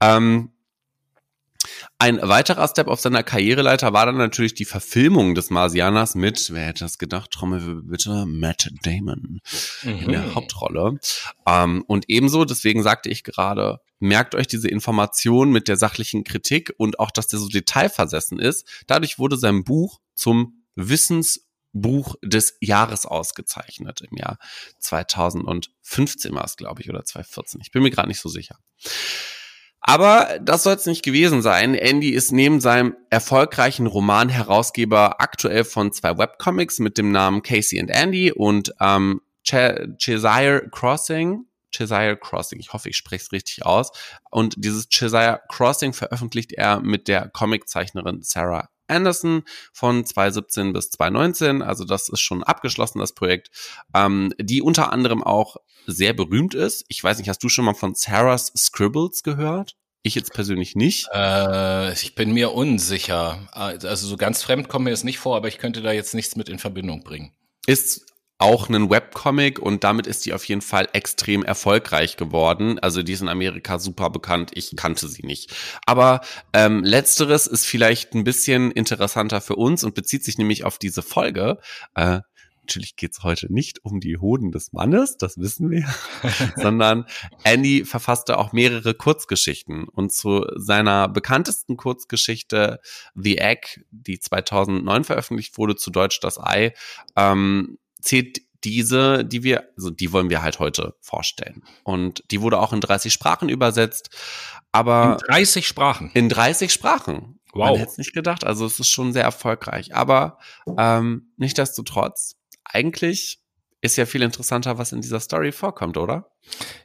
Ähm, 0.00 0.52
ein 1.98 2.20
weiterer 2.22 2.66
Step 2.68 2.88
auf 2.88 3.00
seiner 3.00 3.22
Karriereleiter 3.22 3.92
war 3.92 4.06
dann 4.06 4.16
natürlich 4.16 4.54
die 4.54 4.64
Verfilmung 4.64 5.34
des 5.34 5.50
Marsianers 5.50 6.14
mit, 6.14 6.52
wer 6.52 6.66
hätte 6.66 6.84
das 6.84 6.98
gedacht, 6.98 7.30
Trommel 7.30 7.82
bitte, 7.82 8.24
Matt 8.26 8.70
Damon 8.82 9.40
mhm. 9.82 9.90
in 9.90 10.12
der 10.12 10.22
mhm. 10.22 10.34
Hauptrolle. 10.34 10.98
Ähm, 11.46 11.84
und 11.86 12.06
ebenso, 12.08 12.44
deswegen 12.44 12.82
sagte 12.82 13.10
ich 13.10 13.24
gerade, 13.24 13.80
merkt 13.98 14.34
euch 14.34 14.46
diese 14.46 14.68
Information 14.68 15.50
mit 15.50 15.68
der 15.68 15.76
sachlichen 15.76 16.24
Kritik 16.24 16.72
und 16.78 16.98
auch, 16.98 17.10
dass 17.10 17.26
der 17.26 17.38
so 17.38 17.48
detailversessen 17.48 18.38
ist. 18.38 18.66
Dadurch 18.86 19.18
wurde 19.18 19.36
sein 19.36 19.62
Buch 19.62 20.00
zum 20.14 20.64
Wissensbuch 20.76 22.16
des 22.22 22.56
Jahres 22.60 23.04
ausgezeichnet 23.04 24.00
im 24.00 24.16
Jahr 24.16 24.38
2015 24.78 26.34
war 26.34 26.44
es, 26.44 26.56
glaube 26.56 26.80
ich, 26.80 26.88
oder 26.88 27.04
2014. 27.04 27.60
Ich 27.60 27.70
bin 27.70 27.82
mir 27.82 27.90
gerade 27.90 28.08
nicht 28.08 28.20
so 28.20 28.30
sicher. 28.30 28.56
Aber 29.80 30.38
das 30.42 30.62
soll 30.62 30.74
es 30.74 30.86
nicht 30.86 31.02
gewesen 31.02 31.42
sein. 31.42 31.74
Andy 31.74 32.10
ist 32.10 32.32
neben 32.32 32.60
seinem 32.60 32.96
erfolgreichen 33.08 33.86
Roman 33.86 34.28
Herausgeber 34.28 35.20
aktuell 35.20 35.64
von 35.64 35.92
zwei 35.92 36.18
Webcomics 36.18 36.78
mit 36.78 36.98
dem 36.98 37.12
Namen 37.12 37.42
Casey 37.42 37.80
and 37.80 37.90
Andy 37.90 38.30
und 38.30 38.74
ähm, 38.80 39.22
Cheshire 39.42 40.68
Crossing. 40.70 41.46
Cheshire 41.72 42.16
Crossing, 42.16 42.58
ich 42.58 42.72
hoffe, 42.72 42.88
ich 42.88 42.96
spreche 42.96 43.22
es 43.22 43.32
richtig 43.32 43.64
aus. 43.64 43.92
Und 44.30 44.54
dieses 44.58 44.88
Cheshire 44.88 45.40
Crossing 45.48 45.92
veröffentlicht 45.92 46.52
er 46.52 46.80
mit 46.80 47.08
der 47.08 47.28
Comiczeichnerin 47.28 48.22
Sarah 48.22 48.68
Anderson 48.90 49.42
von 49.72 50.04
2017 50.04 50.72
bis 50.72 50.90
2019. 50.90 51.62
Also 51.62 51.84
das 51.84 52.08
ist 52.08 52.20
schon 52.20 52.42
abgeschlossen, 52.42 52.98
das 52.98 53.14
Projekt, 53.14 53.50
ähm, 53.94 54.32
die 54.38 54.62
unter 54.62 54.92
anderem 54.92 55.22
auch 55.22 55.56
sehr 55.86 56.12
berühmt 56.12 56.54
ist. 56.54 56.84
Ich 56.88 57.02
weiß 57.02 57.18
nicht, 57.18 57.28
hast 57.28 57.42
du 57.42 57.48
schon 57.48 57.64
mal 57.64 57.74
von 57.74 57.94
Sarah's 57.94 58.52
Scribbles 58.56 59.22
gehört? 59.22 59.76
Ich 60.02 60.14
jetzt 60.14 60.32
persönlich 60.32 60.76
nicht. 60.76 61.08
Äh, 61.12 61.92
ich 61.92 62.14
bin 62.14 62.32
mir 62.32 62.52
unsicher. 62.52 63.48
Also 63.52 64.08
so 64.08 64.16
ganz 64.16 64.42
fremd 64.42 64.68
kommt 64.68 64.84
mir 64.84 64.90
das 64.90 65.04
nicht 65.04 65.18
vor, 65.18 65.36
aber 65.36 65.48
ich 65.48 65.58
könnte 65.58 65.82
da 65.82 65.92
jetzt 65.92 66.14
nichts 66.14 66.36
mit 66.36 66.48
in 66.48 66.58
Verbindung 66.58 67.02
bringen. 67.04 67.32
Ist 67.66 68.09
auch 68.40 68.68
einen 68.68 68.88
Webcomic 68.88 69.58
und 69.58 69.84
damit 69.84 70.06
ist 70.06 70.24
die 70.24 70.32
auf 70.32 70.44
jeden 70.44 70.62
Fall 70.62 70.88
extrem 70.94 71.44
erfolgreich 71.44 72.16
geworden. 72.16 72.78
Also 72.78 73.02
die 73.02 73.12
ist 73.12 73.20
in 73.20 73.28
Amerika 73.28 73.78
super 73.78 74.08
bekannt. 74.08 74.50
Ich 74.54 74.74
kannte 74.76 75.08
sie 75.08 75.26
nicht. 75.26 75.54
Aber 75.84 76.22
ähm, 76.54 76.82
letzteres 76.82 77.46
ist 77.46 77.66
vielleicht 77.66 78.14
ein 78.14 78.24
bisschen 78.24 78.70
interessanter 78.70 79.40
für 79.40 79.56
uns 79.56 79.84
und 79.84 79.94
bezieht 79.94 80.24
sich 80.24 80.38
nämlich 80.38 80.64
auf 80.64 80.78
diese 80.78 81.02
Folge. 81.02 81.58
Äh, 81.94 82.20
natürlich 82.62 82.96
geht's 82.96 83.22
heute 83.22 83.52
nicht 83.52 83.84
um 83.84 84.00
die 84.00 84.16
Hoden 84.16 84.52
des 84.52 84.72
Mannes, 84.72 85.16
das 85.16 85.36
wissen 85.38 85.70
wir, 85.70 85.92
sondern 86.56 87.04
Andy 87.44 87.84
verfasste 87.84 88.38
auch 88.38 88.52
mehrere 88.52 88.94
Kurzgeschichten. 88.94 89.84
Und 89.88 90.12
zu 90.12 90.46
seiner 90.56 91.08
bekanntesten 91.08 91.76
Kurzgeschichte 91.76 92.80
The 93.14 93.38
Egg, 93.38 93.82
die 93.90 94.18
2009 94.18 95.04
veröffentlicht 95.04 95.58
wurde, 95.58 95.76
zu 95.76 95.90
Deutsch 95.90 96.20
Das 96.20 96.38
Ei, 96.38 96.72
ähm, 97.16 97.76
zählt 98.00 98.40
diese, 98.64 99.24
die 99.24 99.42
wir, 99.42 99.68
also 99.76 99.90
die 99.90 100.12
wollen 100.12 100.30
wir 100.30 100.42
halt 100.42 100.58
heute 100.58 100.94
vorstellen. 101.00 101.62
Und 101.82 102.22
die 102.30 102.42
wurde 102.42 102.58
auch 102.58 102.72
in 102.72 102.80
30 102.80 103.12
Sprachen 103.12 103.48
übersetzt. 103.48 104.10
Aber 104.72 105.18
in 105.20 105.26
30 105.26 105.66
Sprachen. 105.66 106.10
In 106.12 106.28
30 106.28 106.72
Sprachen. 106.72 107.40
Wow. 107.52 107.70
Man 107.70 107.78
hätte 107.78 107.92
es 107.92 107.98
nicht 107.98 108.12
gedacht. 108.12 108.44
Also 108.44 108.66
es 108.66 108.78
ist 108.78 108.88
schon 108.88 109.12
sehr 109.12 109.24
erfolgreich. 109.24 109.94
Aber 109.94 110.38
ähm, 110.78 111.32
nicht 111.36 111.58
desto 111.58 111.82
trotz, 111.82 112.36
eigentlich 112.64 113.39
ist 113.82 113.96
ja 113.96 114.04
viel 114.04 114.22
interessanter, 114.22 114.78
was 114.78 114.92
in 114.92 115.00
dieser 115.00 115.20
Story 115.20 115.52
vorkommt, 115.52 115.96
oder? 115.96 116.30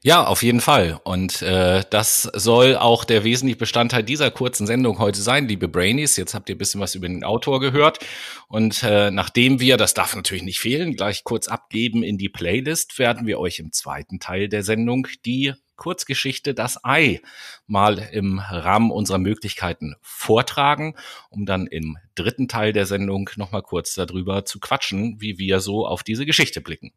Ja, 0.01 0.25
auf 0.25 0.43
jeden 0.43 0.61
Fall. 0.61 0.99
Und 1.03 1.41
äh, 1.41 1.83
das 1.89 2.23
soll 2.33 2.77
auch 2.77 3.03
der 3.03 3.23
wesentliche 3.23 3.57
Bestandteil 3.57 4.03
dieser 4.03 4.31
kurzen 4.31 4.65
Sendung 4.65 4.99
heute 4.99 5.21
sein, 5.21 5.47
liebe 5.47 5.67
Brainies. 5.67 6.15
Jetzt 6.15 6.33
habt 6.33 6.49
ihr 6.49 6.55
ein 6.55 6.57
bisschen 6.57 6.79
was 6.79 6.95
über 6.95 7.07
den 7.07 7.23
Autor 7.23 7.59
gehört. 7.59 7.99
Und 8.47 8.83
äh, 8.83 9.11
nachdem 9.11 9.59
wir, 9.59 9.77
das 9.77 9.93
darf 9.93 10.15
natürlich 10.15 10.43
nicht 10.43 10.59
fehlen, 10.59 10.95
gleich 10.95 11.23
kurz 11.23 11.47
abgeben 11.47 12.03
in 12.03 12.17
die 12.17 12.29
Playlist, 12.29 12.97
werden 12.97 13.27
wir 13.27 13.39
euch 13.39 13.59
im 13.59 13.71
zweiten 13.71 14.19
Teil 14.19 14.47
der 14.47 14.63
Sendung 14.63 15.07
die 15.25 15.53
Kurzgeschichte 15.75 16.53
Das 16.53 16.83
Ei 16.83 17.21
mal 17.67 17.97
im 18.11 18.39
Rahmen 18.39 18.91
unserer 18.91 19.17
Möglichkeiten 19.17 19.95
vortragen, 20.01 20.95
um 21.29 21.45
dann 21.45 21.67
im 21.67 21.97
dritten 22.15 22.47
Teil 22.47 22.73
der 22.73 22.85
Sendung 22.85 23.29
nochmal 23.35 23.61
kurz 23.61 23.93
darüber 23.93 24.45
zu 24.45 24.59
quatschen, 24.59 25.21
wie 25.21 25.37
wir 25.37 25.59
so 25.59 25.85
auf 25.85 26.03
diese 26.03 26.25
Geschichte 26.25 26.61
blicken. 26.61 26.93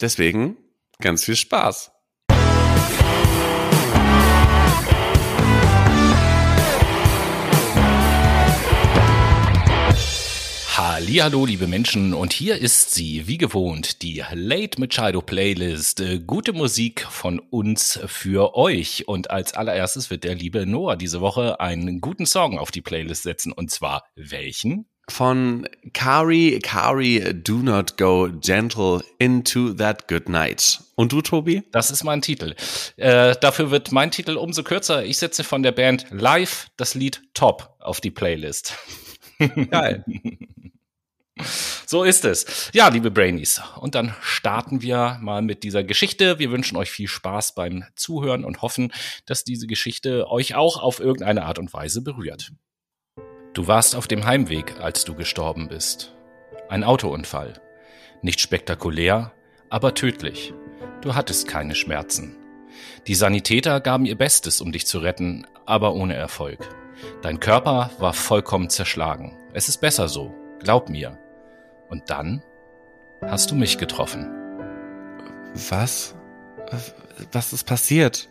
Deswegen 0.00 0.56
ganz 0.98 1.24
viel 1.24 1.36
Spaß. 1.36 1.92
Hallo, 11.02 11.46
liebe 11.46 11.66
Menschen, 11.66 12.12
und 12.12 12.34
hier 12.34 12.58
ist 12.58 12.90
sie, 12.90 13.26
wie 13.26 13.38
gewohnt, 13.38 14.02
die 14.02 14.22
Late 14.34 14.78
Machado 14.78 15.22
Playlist. 15.22 16.00
Äh, 16.00 16.18
gute 16.18 16.52
Musik 16.52 17.06
von 17.08 17.38
uns 17.38 17.98
für 18.04 18.54
euch. 18.54 19.08
Und 19.08 19.30
als 19.30 19.54
allererstes 19.54 20.10
wird 20.10 20.24
der 20.24 20.34
liebe 20.34 20.66
Noah 20.66 20.96
diese 20.96 21.22
Woche 21.22 21.58
einen 21.58 22.02
guten 22.02 22.26
Song 22.26 22.58
auf 22.58 22.70
die 22.70 22.82
Playlist 22.82 23.22
setzen. 23.22 23.50
Und 23.50 23.70
zwar 23.70 24.04
welchen? 24.14 24.86
Von 25.08 25.66
Kari, 25.94 26.58
Kari, 26.62 27.34
do 27.34 27.54
not 27.54 27.96
go 27.96 28.28
gentle 28.38 29.02
into 29.18 29.72
that 29.72 30.06
good 30.06 30.28
night. 30.28 30.80
Und 30.96 31.12
du, 31.12 31.22
Tobi? 31.22 31.62
Das 31.72 31.90
ist 31.90 32.04
mein 32.04 32.20
Titel. 32.20 32.54
Äh, 32.96 33.36
dafür 33.40 33.70
wird 33.70 33.90
mein 33.90 34.10
Titel 34.10 34.36
umso 34.36 34.62
kürzer. 34.62 35.02
Ich 35.04 35.16
setze 35.16 35.44
von 35.44 35.62
der 35.62 35.72
Band 35.72 36.06
Live 36.10 36.68
das 36.76 36.94
Lied 36.94 37.22
Top 37.32 37.74
auf 37.80 38.02
die 38.02 38.10
Playlist. 38.10 38.74
Geil. 39.70 40.04
So 41.86 42.04
ist 42.04 42.24
es. 42.24 42.70
Ja, 42.72 42.88
liebe 42.88 43.10
Brainies. 43.10 43.60
Und 43.78 43.94
dann 43.94 44.14
starten 44.20 44.82
wir 44.82 45.18
mal 45.20 45.42
mit 45.42 45.62
dieser 45.62 45.84
Geschichte. 45.84 46.38
Wir 46.38 46.50
wünschen 46.50 46.76
euch 46.76 46.90
viel 46.90 47.08
Spaß 47.08 47.54
beim 47.54 47.84
Zuhören 47.96 48.44
und 48.44 48.62
hoffen, 48.62 48.92
dass 49.26 49.44
diese 49.44 49.66
Geschichte 49.66 50.28
euch 50.28 50.54
auch 50.54 50.82
auf 50.82 51.00
irgendeine 51.00 51.44
Art 51.44 51.58
und 51.58 51.72
Weise 51.72 52.02
berührt. 52.02 52.52
Du 53.52 53.66
warst 53.66 53.96
auf 53.96 54.06
dem 54.06 54.26
Heimweg, 54.26 54.78
als 54.80 55.04
du 55.04 55.14
gestorben 55.14 55.68
bist. 55.68 56.14
Ein 56.68 56.84
Autounfall. 56.84 57.60
Nicht 58.22 58.40
spektakulär, 58.40 59.32
aber 59.70 59.94
tödlich. 59.94 60.54
Du 61.00 61.14
hattest 61.14 61.48
keine 61.48 61.74
Schmerzen. 61.74 62.36
Die 63.06 63.14
Sanitäter 63.14 63.80
gaben 63.80 64.06
ihr 64.06 64.16
Bestes, 64.16 64.60
um 64.60 64.70
dich 64.72 64.86
zu 64.86 64.98
retten, 64.98 65.46
aber 65.66 65.94
ohne 65.94 66.14
Erfolg. 66.14 66.68
Dein 67.22 67.40
Körper 67.40 67.90
war 67.98 68.12
vollkommen 68.12 68.70
zerschlagen. 68.70 69.36
Es 69.52 69.68
ist 69.68 69.80
besser 69.80 70.08
so. 70.08 70.34
Glaub 70.60 70.88
mir. 70.88 71.18
Und 71.90 72.08
dann 72.08 72.42
hast 73.20 73.50
du 73.50 73.54
mich 73.54 73.76
getroffen. 73.76 74.30
Was? 75.68 76.14
Was 77.32 77.52
ist 77.52 77.64
passiert? 77.64 78.30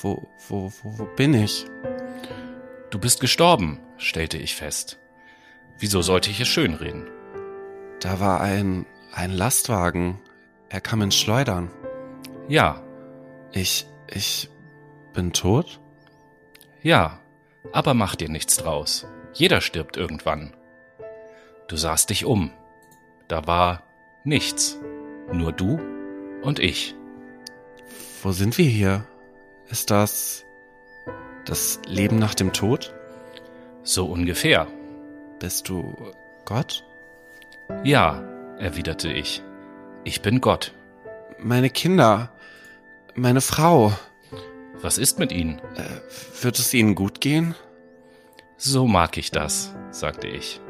Wo, 0.00 0.26
wo, 0.48 0.72
wo, 0.82 0.98
wo 0.98 1.04
bin 1.14 1.34
ich? 1.34 1.66
Du 2.90 2.98
bist 2.98 3.20
gestorben, 3.20 3.80
stellte 3.96 4.38
ich 4.38 4.56
fest. 4.56 4.98
Wieso 5.78 6.02
sollte 6.02 6.30
ich 6.30 6.40
es 6.40 6.48
schönreden? 6.48 7.06
Da 8.00 8.20
war 8.20 8.40
ein, 8.40 8.86
ein 9.12 9.30
Lastwagen. 9.30 10.20
Er 10.68 10.80
kam 10.80 11.02
ins 11.02 11.16
Schleudern. 11.16 11.70
Ja. 12.48 12.82
Ich, 13.52 13.86
ich 14.08 14.50
bin 15.12 15.32
tot? 15.32 15.80
Ja, 16.82 17.20
aber 17.72 17.94
mach 17.94 18.16
dir 18.16 18.28
nichts 18.28 18.56
draus. 18.56 19.06
Jeder 19.32 19.60
stirbt 19.60 19.96
irgendwann. 19.96 20.54
Du 21.68 21.76
sahst 21.76 22.10
dich 22.10 22.24
um. 22.24 22.50
Da 23.28 23.46
war 23.46 23.82
nichts. 24.24 24.78
Nur 25.32 25.52
du 25.52 25.80
und 26.42 26.58
ich. 26.58 26.94
Wo 28.22 28.32
sind 28.32 28.58
wir 28.58 28.66
hier? 28.66 29.06
Ist 29.68 29.90
das 29.90 30.44
das 31.44 31.80
Leben 31.86 32.18
nach 32.18 32.34
dem 32.34 32.52
Tod? 32.52 32.94
So 33.82 34.06
ungefähr. 34.06 34.66
Bist 35.38 35.68
du 35.68 35.94
Gott? 36.44 36.84
Ja, 37.82 38.22
erwiderte 38.58 39.12
ich. 39.12 39.42
Ich 40.04 40.22
bin 40.22 40.40
Gott. 40.40 40.74
Meine 41.38 41.70
Kinder, 41.70 42.32
meine 43.14 43.40
Frau. 43.40 43.92
Was 44.74 44.98
ist 44.98 45.18
mit 45.18 45.32
ihnen? 45.32 45.60
Äh, 45.76 46.42
wird 46.42 46.58
es 46.58 46.72
ihnen 46.74 46.94
gut 46.94 47.20
gehen? 47.20 47.54
So 48.56 48.86
mag 48.86 49.16
ich 49.16 49.30
das, 49.30 49.74
sagte 49.90 50.28
ich. 50.28 50.60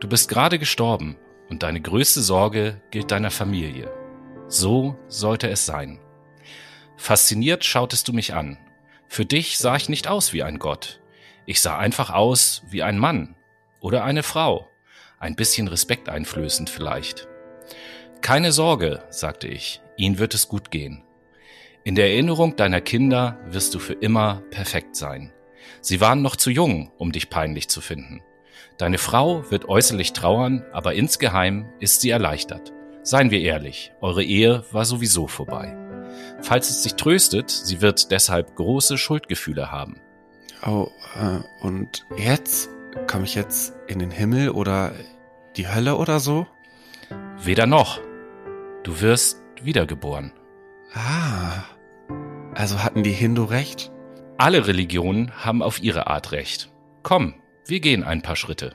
Du 0.00 0.08
bist 0.08 0.28
gerade 0.28 0.58
gestorben 0.58 1.16
und 1.52 1.62
deine 1.62 1.82
größte 1.82 2.22
Sorge 2.22 2.80
gilt 2.90 3.10
deiner 3.10 3.30
Familie. 3.30 3.92
So 4.48 4.96
sollte 5.08 5.50
es 5.50 5.66
sein. 5.66 6.00
Fasziniert 6.96 7.62
schautest 7.62 8.08
du 8.08 8.14
mich 8.14 8.32
an. 8.32 8.56
Für 9.06 9.26
dich 9.26 9.58
sah 9.58 9.76
ich 9.76 9.90
nicht 9.90 10.08
aus 10.08 10.32
wie 10.32 10.42
ein 10.42 10.58
Gott. 10.58 11.02
Ich 11.44 11.60
sah 11.60 11.76
einfach 11.76 12.08
aus 12.08 12.62
wie 12.70 12.82
ein 12.82 12.96
Mann 12.96 13.36
oder 13.80 14.02
eine 14.02 14.22
Frau. 14.22 14.66
Ein 15.18 15.36
bisschen 15.36 15.68
respekteinflößend 15.68 16.70
vielleicht. 16.70 17.28
Keine 18.22 18.50
Sorge, 18.50 19.04
sagte 19.10 19.46
ich, 19.46 19.82
ihnen 19.98 20.18
wird 20.18 20.32
es 20.32 20.48
gut 20.48 20.70
gehen. 20.70 21.04
In 21.84 21.96
der 21.96 22.12
Erinnerung 22.12 22.56
deiner 22.56 22.80
Kinder 22.80 23.38
wirst 23.44 23.74
du 23.74 23.78
für 23.78 23.92
immer 23.92 24.42
perfekt 24.48 24.96
sein. 24.96 25.34
Sie 25.82 26.00
waren 26.00 26.22
noch 26.22 26.36
zu 26.36 26.48
jung, 26.48 26.90
um 26.96 27.12
dich 27.12 27.28
peinlich 27.28 27.68
zu 27.68 27.82
finden. 27.82 28.22
Deine 28.82 28.98
Frau 28.98 29.48
wird 29.48 29.68
äußerlich 29.68 30.12
trauern, 30.12 30.64
aber 30.72 30.94
insgeheim 30.94 31.66
ist 31.78 32.00
sie 32.00 32.10
erleichtert. 32.10 32.72
Seien 33.04 33.30
wir 33.30 33.40
ehrlich, 33.40 33.92
eure 34.00 34.24
Ehe 34.24 34.64
war 34.72 34.84
sowieso 34.84 35.28
vorbei. 35.28 35.76
Falls 36.40 36.68
es 36.68 36.82
dich 36.82 36.96
tröstet, 36.96 37.48
sie 37.48 37.80
wird 37.80 38.10
deshalb 38.10 38.56
große 38.56 38.98
Schuldgefühle 38.98 39.70
haben. 39.70 40.00
Oh, 40.66 40.88
äh, 41.14 41.64
und 41.64 42.08
jetzt? 42.16 42.70
Komme 43.06 43.22
ich 43.22 43.36
jetzt 43.36 43.72
in 43.86 44.00
den 44.00 44.10
Himmel 44.10 44.50
oder 44.50 44.90
die 45.56 45.68
Hölle 45.68 45.94
oder 45.94 46.18
so? 46.18 46.48
Weder 47.40 47.66
noch. 47.66 48.00
Du 48.82 49.00
wirst 49.00 49.40
wiedergeboren. 49.62 50.32
Ah, 50.92 51.62
also 52.52 52.82
hatten 52.82 53.04
die 53.04 53.12
Hindu 53.12 53.44
recht? 53.44 53.92
Alle 54.38 54.66
Religionen 54.66 55.30
haben 55.36 55.62
auf 55.62 55.80
ihre 55.80 56.08
Art 56.08 56.32
recht. 56.32 56.72
Komm, 57.04 57.34
wir 57.66 57.80
gehen 57.80 58.04
ein 58.04 58.22
paar 58.22 58.36
Schritte. 58.36 58.74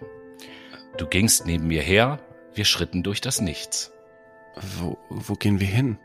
Du 0.97 1.05
gingst 1.05 1.45
neben 1.45 1.67
mir 1.67 1.81
her, 1.81 2.19
wir 2.53 2.65
schritten 2.65 3.03
durch 3.03 3.21
das 3.21 3.41
Nichts. 3.41 3.91
Wo, 4.79 4.97
wo 5.09 5.33
gehen 5.35 5.59
wir 5.59 5.67
hin? 5.67 5.97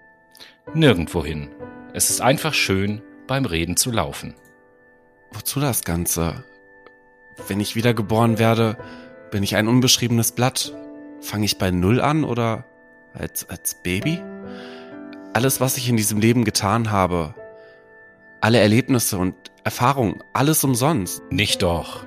Nirgendwo 0.74 1.24
hin. 1.24 1.48
Es 1.94 2.10
ist 2.10 2.20
einfach 2.20 2.54
schön, 2.54 3.02
beim 3.26 3.44
Reden 3.44 3.76
zu 3.76 3.90
laufen. 3.90 4.34
Wozu 5.32 5.60
das 5.60 5.82
Ganze? 5.84 6.44
Wenn 7.48 7.60
ich 7.60 7.76
wiedergeboren 7.76 8.38
werde, 8.38 8.76
bin 9.30 9.42
ich 9.42 9.56
ein 9.56 9.68
unbeschriebenes 9.68 10.32
Blatt. 10.32 10.74
Fange 11.20 11.46
ich 11.46 11.58
bei 11.58 11.70
Null 11.70 12.00
an 12.00 12.24
oder 12.24 12.66
als, 13.14 13.48
als 13.48 13.82
Baby? 13.82 14.22
Alles, 15.32 15.60
was 15.60 15.78
ich 15.78 15.88
in 15.88 15.96
diesem 15.96 16.18
Leben 16.18 16.44
getan 16.44 16.90
habe, 16.90 17.34
alle 18.40 18.58
Erlebnisse 18.58 19.16
und 19.16 19.34
Erfahrungen, 19.64 20.22
alles 20.32 20.64
umsonst. 20.64 21.22
Nicht 21.30 21.62
doch. 21.62 22.04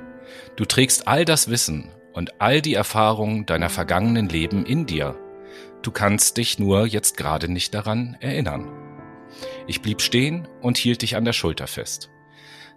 Du 0.55 0.63
trägst 0.63 1.07
all 1.07 1.25
das 1.25 1.49
Wissen 1.49 1.89
und 2.13 2.39
all 2.39 2.61
die 2.61 2.75
Erfahrungen 2.75 3.45
deiner 3.45 3.69
vergangenen 3.69 4.29
Leben 4.29 4.65
in 4.65 4.85
dir. 4.85 5.19
Du 5.81 5.91
kannst 5.91 6.37
dich 6.37 6.59
nur 6.59 6.87
jetzt 6.87 7.17
gerade 7.17 7.51
nicht 7.51 7.73
daran 7.73 8.15
erinnern. 8.21 8.71
Ich 9.67 9.81
blieb 9.81 10.01
stehen 10.01 10.47
und 10.61 10.77
hielt 10.77 11.01
dich 11.01 11.17
an 11.17 11.25
der 11.25 11.33
Schulter 11.33 11.67
fest. 11.67 12.09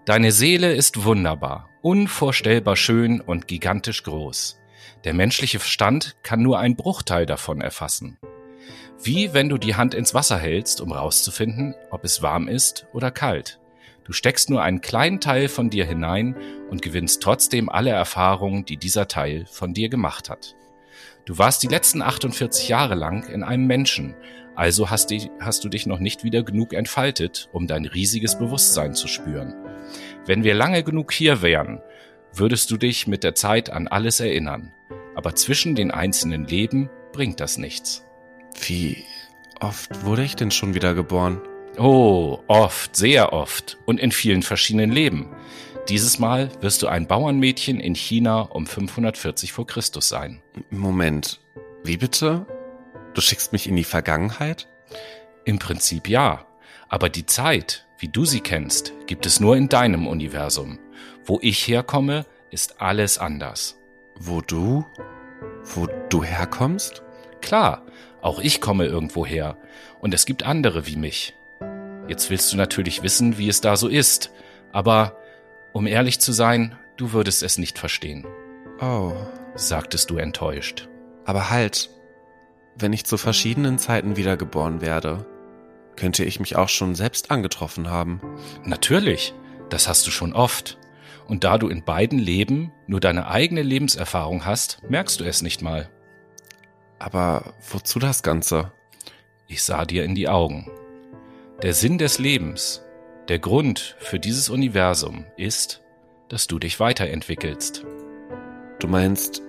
Deine 0.05 0.33
Seele 0.33 0.75
ist 0.75 1.05
wunderbar, 1.05 1.69
unvorstellbar 1.83 2.77
schön 2.77 3.21
und 3.21 3.47
gigantisch 3.47 4.03
groß. 4.03 4.59
Der 5.05 5.15
menschliche 5.15 5.61
Verstand 5.61 6.17
kann 6.23 6.43
nur 6.43 6.59
einen 6.59 6.77
Bruchteil 6.77 7.27
davon 7.27 7.61
erfassen. 7.61 8.19
Wie 9.01 9.33
wenn 9.35 9.49
du 9.49 9.59
die 9.59 9.77
Hand 9.77 9.95
ins 9.95 10.15
Wasser 10.15 10.39
hältst, 10.39 10.81
um 10.81 10.93
rauszufinden, 10.93 11.77
ob 11.91 12.05
es 12.05 12.23
warm 12.23 12.49
ist 12.49 12.87
oder 12.93 13.13
kalt. 13.13 13.61
Du 14.09 14.15
steckst 14.15 14.49
nur 14.49 14.63
einen 14.63 14.81
kleinen 14.81 15.21
Teil 15.21 15.49
von 15.49 15.69
dir 15.69 15.85
hinein 15.85 16.35
und 16.71 16.81
gewinnst 16.81 17.23
trotzdem 17.23 17.69
alle 17.69 17.91
Erfahrungen, 17.91 18.65
die 18.65 18.79
dieser 18.79 19.07
Teil 19.07 19.45
von 19.51 19.75
dir 19.75 19.91
gemacht 19.91 20.31
hat. 20.31 20.57
Du 21.27 21.37
warst 21.37 21.63
die 21.63 21.67
letzten 21.67 22.01
48 22.01 22.71
Jahre 22.71 22.95
lang 22.95 23.29
in 23.29 23.43
einem 23.43 23.67
Menschen, 23.67 24.17
also 24.55 24.89
hast, 24.89 25.11
die, 25.11 25.31
hast 25.41 25.63
du 25.63 25.69
dich 25.69 25.85
noch 25.85 25.99
nicht 25.99 26.25
wieder 26.25 26.43
genug 26.43 26.73
entfaltet, 26.73 27.51
um 27.53 27.67
dein 27.67 27.85
riesiges 27.85 28.39
Bewusstsein 28.39 28.95
zu 28.95 29.09
spüren. 29.09 29.55
Wenn 30.25 30.43
wir 30.43 30.55
lange 30.55 30.83
genug 30.83 31.13
hier 31.13 31.43
wären, 31.43 31.83
würdest 32.33 32.71
du 32.71 32.79
dich 32.79 33.07
mit 33.07 33.25
der 33.25 33.35
Zeit 33.35 33.69
an 33.69 33.89
alles 33.89 34.21
erinnern. 34.21 34.73
Aber 35.17 35.35
zwischen 35.35 35.75
den 35.75 35.91
einzelnen 35.91 36.47
Leben 36.47 36.89
bringt 37.13 37.41
das 37.41 37.59
nichts. 37.59 38.05
Wie 38.67 39.05
oft 39.61 40.03
wurde 40.07 40.25
ich 40.25 40.35
denn 40.35 40.51
schon 40.51 40.75
wieder 40.75 40.95
geboren? 40.95 41.43
Oh, 41.79 42.41
oft, 42.49 42.97
sehr 42.97 43.33
oft 43.33 43.79
und 43.87 44.01
in 44.01 44.11
vielen 44.11 44.43
verschiedenen 44.43 44.91
Leben. 44.91 45.29
Dieses 45.89 46.19
Mal 46.19 46.51
wirst 46.61 46.83
du 46.83 46.89
ein 46.89 47.07
Bauernmädchen 47.07 47.79
in 47.79 47.95
China 47.95 48.41
um 48.41 48.67
540 48.67 49.53
vor 49.53 49.65
Christus 49.65 50.09
sein. 50.09 50.43
Moment, 50.71 51.41
wie 51.85 51.97
bitte? 51.97 52.47
Du 53.15 53.21
schickst 53.21 53.53
mich 53.53 53.69
in 53.69 53.77
die 53.77 53.85
Vergangenheit? 53.85 54.67
Im 55.45 55.61
Prinzip 55.61 56.09
ja, 56.09 56.47
aber 56.89 57.09
die 57.09 57.27
Zeit, 57.27 57.87
wie 58.01 58.09
du 58.09 58.25
sie 58.25 58.41
kennst, 58.41 58.93
gibt 59.07 59.25
es 59.25 59.39
nur 59.39 59.57
in 59.57 59.69
deinem 59.69 60.09
Universum. 60.09 60.81
Wo 61.25 61.39
ich 61.43 61.69
herkomme, 61.69 62.27
ist 62.51 62.81
alles 62.81 63.19
anders. 63.19 63.79
Wo 64.17 64.41
du? 64.41 64.85
Wo 65.63 65.87
du 66.09 66.25
herkommst? 66.25 67.05
Klar, 67.41 67.87
auch 68.21 68.41
ich 68.41 68.61
komme 68.61 68.87
irgendwo 68.87 69.25
her. 69.25 69.57
Und 70.01 70.13
es 70.13 70.27
gibt 70.27 70.43
andere 70.43 70.89
wie 70.89 70.97
mich. 70.97 71.38
Jetzt 72.09 72.31
willst 72.31 72.53
du 72.53 72.57
natürlich 72.57 73.03
wissen, 73.03 73.39
wie 73.39 73.49
es 73.49 73.61
da 73.61 73.77
so 73.77 73.87
ist. 73.87 74.33
Aber, 74.73 75.17
um 75.73 75.87
ehrlich 75.87 76.21
zu 76.21 76.33
sein, 76.33 76.77
du 76.97 77.13
würdest 77.13 77.43
es 77.43 77.59
nicht 77.59 77.79
verstehen. 77.79 78.27
Oh, 78.81 79.13
sagtest 79.55 80.11
du 80.11 80.17
enttäuscht. 80.17 80.89
Aber 81.25 81.51
halt, 81.51 81.91
wenn 82.77 82.93
ich 82.93 83.05
zu 83.05 83.19
verschiedenen 83.19 83.79
Zeiten 83.79 84.17
wiedergeboren 84.17 84.81
werde, 84.81 85.27
könnte 85.97 86.25
ich 86.25 86.41
mich 86.41 86.57
auch 86.57 86.69
schon 86.69 86.95
selbst 86.95 87.31
angetroffen 87.31 87.91
haben. 87.91 88.21
Natürlich, 88.65 89.35
das 89.69 89.89
hast 89.89 90.07
du 90.07 90.11
schon 90.11 90.33
oft. 90.33 90.79
Und 91.27 91.45
da 91.45 91.59
du 91.59 91.69
in 91.69 91.85
beiden 91.85 92.19
Leben 92.19 92.73
nur 92.87 93.01
deine 93.01 93.29
eigene 93.29 93.63
Lebenserfahrung 93.63 94.47
hast, 94.47 94.81
merkst 94.89 95.21
du 95.21 95.25
es 95.25 95.43
nicht 95.43 95.61
mal. 95.61 95.91
Aber 96.99 97.53
wozu 97.71 97.99
das 97.99 98.23
Ganze? 98.23 98.73
Ich 99.47 99.63
sah 99.63 99.85
dir 99.85 100.05
in 100.05 100.15
die 100.15 100.29
Augen. 100.29 100.71
Der 101.61 101.75
Sinn 101.75 101.99
des 101.99 102.21
Lebens, 102.21 102.85
der 103.27 103.41
Grund 103.41 103.97
für 103.99 104.21
dieses 104.21 104.49
Universum 104.49 105.25
ist, 105.37 105.83
dass 106.29 106.47
du 106.47 106.61
dich 106.61 106.79
weiterentwickelst. 106.79 107.85
Du 108.79 108.87
meinst, 108.87 109.43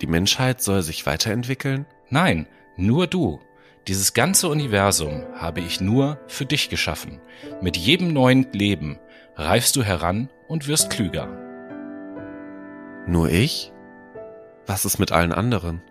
die 0.00 0.06
Menschheit 0.06 0.62
soll 0.62 0.82
sich 0.82 1.06
weiterentwickeln? 1.06 1.84
Nein, 2.08 2.46
nur 2.76 3.08
du. 3.08 3.40
Dieses 3.88 4.14
ganze 4.14 4.46
Universum 4.48 5.24
habe 5.34 5.58
ich 5.58 5.80
nur 5.80 6.20
für 6.28 6.46
dich 6.46 6.68
geschaffen. 6.68 7.20
Mit 7.60 7.76
jedem 7.76 8.12
neuen 8.12 8.46
Leben 8.52 9.00
reifst 9.34 9.74
du 9.74 9.82
heran 9.82 10.30
und 10.46 10.68
wirst 10.68 10.90
klüger. 10.90 11.26
Nur 13.08 13.28
ich? 13.28 13.72
Was 14.66 14.84
ist 14.84 15.00
mit 15.00 15.10
allen 15.10 15.32
anderen? 15.32 15.82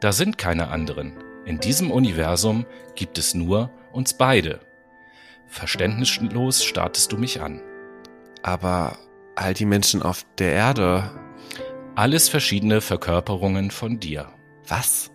Da 0.00 0.10
sind 0.10 0.38
keine 0.38 0.70
anderen. 0.70 1.12
In 1.44 1.60
diesem 1.60 1.92
Universum 1.92 2.66
gibt 2.96 3.16
es 3.16 3.34
nur 3.34 3.70
uns 3.92 4.14
beide. 4.14 4.58
Verständnislos 5.48 6.62
startest 6.62 7.12
du 7.12 7.16
mich 7.16 7.40
an. 7.40 7.60
Aber 8.42 8.98
all 9.34 9.54
die 9.54 9.64
Menschen 9.64 10.02
auf 10.02 10.24
der 10.38 10.52
Erde. 10.52 11.10
Alles 11.94 12.28
verschiedene 12.28 12.80
Verkörperungen 12.80 13.70
von 13.70 13.98
dir. 13.98 14.28
Was? 14.66 15.10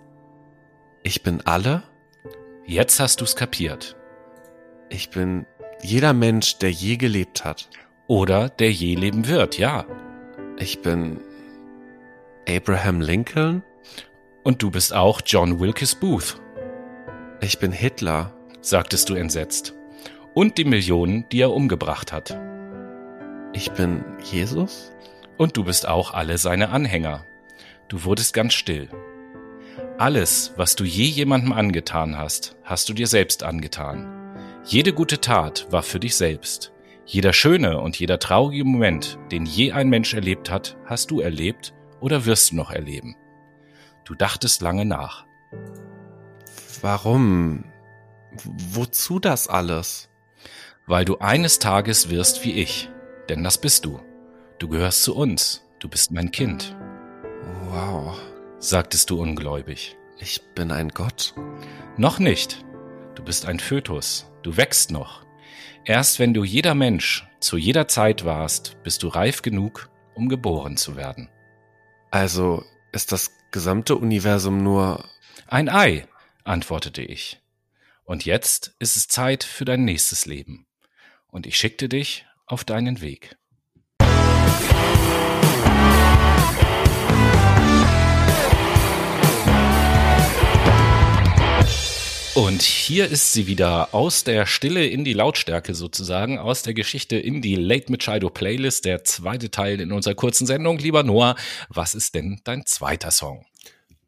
Ich 1.04 1.24
bin 1.24 1.42
alle? 1.46 1.84
Jetzt 2.66 3.00
hast 3.00 3.22
du's 3.22 3.36
kapiert. 3.36 3.96
Ich 4.90 5.10
bin 5.10 5.46
jeder 5.82 6.14
Mensch, 6.14 6.58
der 6.58 6.72
je 6.72 6.98
gelebt 6.98 7.46
hat. 7.46 7.70
Oder 8.08 8.50
der 8.50 8.72
je 8.72 8.96
leben 8.96 9.28
wird, 9.28 9.58
ja. 9.58 9.86
Ich 10.58 10.82
bin 10.82 11.20
Abraham 12.48 13.02
Lincoln. 13.02 13.64
Und 14.44 14.62
du 14.62 14.72
bist 14.72 14.94
auch 14.94 15.22
John 15.26 15.60
Wilkes 15.60 15.96
Booth. 15.96 16.42
Ich 17.42 17.60
bin 17.60 17.72
Hitler, 17.72 18.34
sagtest 18.62 19.10
du 19.10 19.16
entsetzt. 19.16 19.74
Und 20.34 20.58
die 20.58 20.66
Millionen, 20.66 21.30
die 21.30 21.42
er 21.42 21.52
umgebracht 21.52 22.12
hat. 22.12 22.40
Ich 23.54 23.72
bin 23.72 24.04
Jesus? 24.24 24.92
Und 25.38 25.58
du 25.58 25.64
bist 25.64 25.88
auch 25.88 26.14
alle 26.14 26.38
seine 26.38 26.70
Anhänger. 26.70 27.26
Du 27.88 28.04
wurdest 28.04 28.34
ganz 28.34 28.54
still. 28.54 28.90
Alles, 30.00 30.54
was 30.58 30.76
du 30.76 30.84
je 30.84 31.06
jemandem 31.06 31.54
angetan 31.54 32.18
hast, 32.18 32.56
hast 32.64 32.90
du 32.90 32.94
dir 32.94 33.06
selbst 33.06 33.44
angetan. 33.44 34.36
Jede 34.66 34.94
gute 34.94 35.22
Tat 35.22 35.68
war 35.70 35.84
für 35.84 36.00
dich 36.00 36.16
selbst. 36.16 36.74
Jeder 37.06 37.34
schöne 37.34 37.80
und 37.80 38.00
jeder 38.00 38.18
traurige 38.18 38.64
Moment, 38.64 39.20
den 39.32 39.46
je 39.46 39.72
ein 39.72 39.90
Mensch 39.90 40.14
erlebt 40.14 40.50
hat, 40.50 40.78
hast 40.86 41.12
du 41.12 41.20
erlebt 41.20 41.74
oder 42.00 42.26
wirst 42.26 42.52
du 42.52 42.56
noch 42.56 42.72
erleben. 42.72 43.16
Du 44.06 44.16
dachtest 44.16 44.62
lange 44.62 44.86
nach. 44.86 45.26
Warum? 46.82 47.66
Wozu 48.72 49.20
das 49.20 49.48
alles? 49.48 50.10
Weil 50.86 51.06
du 51.06 51.20
eines 51.20 51.60
Tages 51.60 52.10
wirst 52.10 52.44
wie 52.44 52.54
ich. 52.54 52.90
Denn 53.30 53.44
das 53.44 53.58
bist 53.58 53.86
du. 53.86 54.02
Du 54.60 54.68
gehörst 54.68 55.04
zu 55.04 55.16
uns. 55.16 55.64
Du 55.80 55.88
bist 55.88 56.12
mein 56.12 56.32
Kind. 56.32 56.76
Wow, 57.70 58.20
sagtest 58.60 59.10
du 59.10 59.22
ungläubig. 59.22 59.98
Ich 60.20 60.42
bin 60.56 60.72
ein 60.72 60.90
Gott? 60.90 61.34
Noch 61.98 62.20
nicht. 62.20 62.64
Du 63.16 63.24
bist 63.24 63.46
ein 63.46 63.60
Fötus. 63.60 64.32
Du 64.42 64.58
wächst 64.58 64.92
noch. 64.92 65.26
Erst 65.86 66.20
wenn 66.20 66.34
du 66.34 66.44
jeder 66.44 66.76
Mensch 66.76 67.28
zu 67.40 67.58
jeder 67.58 67.88
Zeit 67.88 68.24
warst, 68.24 68.82
bist 68.84 69.04
du 69.04 69.10
reif 69.10 69.42
genug, 69.42 69.90
um 70.16 70.30
geboren 70.30 70.78
zu 70.78 70.96
werden. 70.96 71.30
Also 72.12 72.64
ist 72.92 73.12
das 73.12 73.32
gesamte 73.52 73.96
Universum 73.96 74.64
nur 74.64 75.04
ein 75.48 75.68
Ei, 75.68 76.08
antwortete 76.44 77.02
ich. 77.02 77.42
Und 78.06 78.26
jetzt 78.26 78.76
ist 78.80 78.96
es 78.96 79.08
Zeit 79.08 79.44
für 79.44 79.66
dein 79.66 79.84
nächstes 79.84 80.26
Leben. 80.26 80.66
Und 81.34 81.48
ich 81.48 81.58
schickte 81.58 81.90
dich 81.90 82.28
auf 82.46 82.64
deinen 82.64 83.02
Weg. 83.02 83.36
Und 92.36 92.62
hier 92.62 93.10
ist 93.10 93.34
sie 93.34 93.48
wieder 93.48 93.96
aus 93.96 94.24
der 94.24 94.46
Stille 94.46 94.86
in 94.86 95.04
die 95.04 95.14
Lautstärke 95.14 95.74
sozusagen, 95.74 96.38
aus 96.38 96.62
der 96.62 96.76
Geschichte 96.76 97.16
in 97.16 97.42
die 97.42 97.56
Late 97.56 97.92
Machado 97.92 98.30
Playlist, 98.30 98.86
der 98.86 99.04
zweite 99.04 99.50
Teil 99.50 99.82
in 99.82 99.92
unserer 99.92 100.14
kurzen 100.14 100.46
Sendung. 100.46 100.78
Lieber 100.78 101.02
Noah, 101.02 101.36
was 101.70 101.96
ist 101.96 102.14
denn 102.14 102.42
dein 102.44 102.68
zweiter 102.68 103.10
Song? 103.10 103.44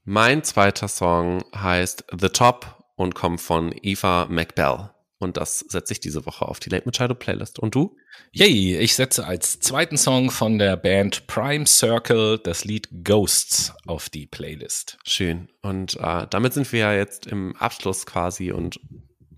Mein 0.03 0.43
zweiter 0.43 0.87
Song 0.87 1.43
heißt 1.55 2.05
The 2.15 2.29
Top 2.29 2.83
und 2.95 3.15
kommt 3.15 3.41
von 3.41 3.73
Eva 3.81 4.27
McBell. 4.29 4.91
Und 5.17 5.37
das 5.37 5.59
setze 5.59 5.93
ich 5.93 5.99
diese 6.01 6.25
Woche 6.25 6.45
auf 6.45 6.59
die 6.59 6.69
Late 6.69 6.85
Machado 6.85 7.15
Playlist. 7.15 7.59
Und 7.59 7.73
du? 7.73 7.95
Yay, 8.33 8.77
ich 8.77 8.95
setze 8.95 9.25
als 9.25 9.59
zweiten 9.59 9.97
Song 9.97 10.29
von 10.29 10.57
der 10.57 10.75
Band 10.75 11.25
Prime 11.27 11.65
Circle 11.65 12.39
das 12.39 12.65
Lied 12.65 12.89
Ghosts 13.03 13.73
auf 13.87 14.09
die 14.09 14.27
Playlist. 14.27 14.97
Schön. 15.05 15.47
Und 15.61 15.97
äh, 16.01 16.27
damit 16.29 16.53
sind 16.53 16.71
wir 16.71 16.79
ja 16.79 16.93
jetzt 16.93 17.27
im 17.27 17.55
Abschluss 17.55 18.05
quasi 18.05 18.51
und 18.51 18.79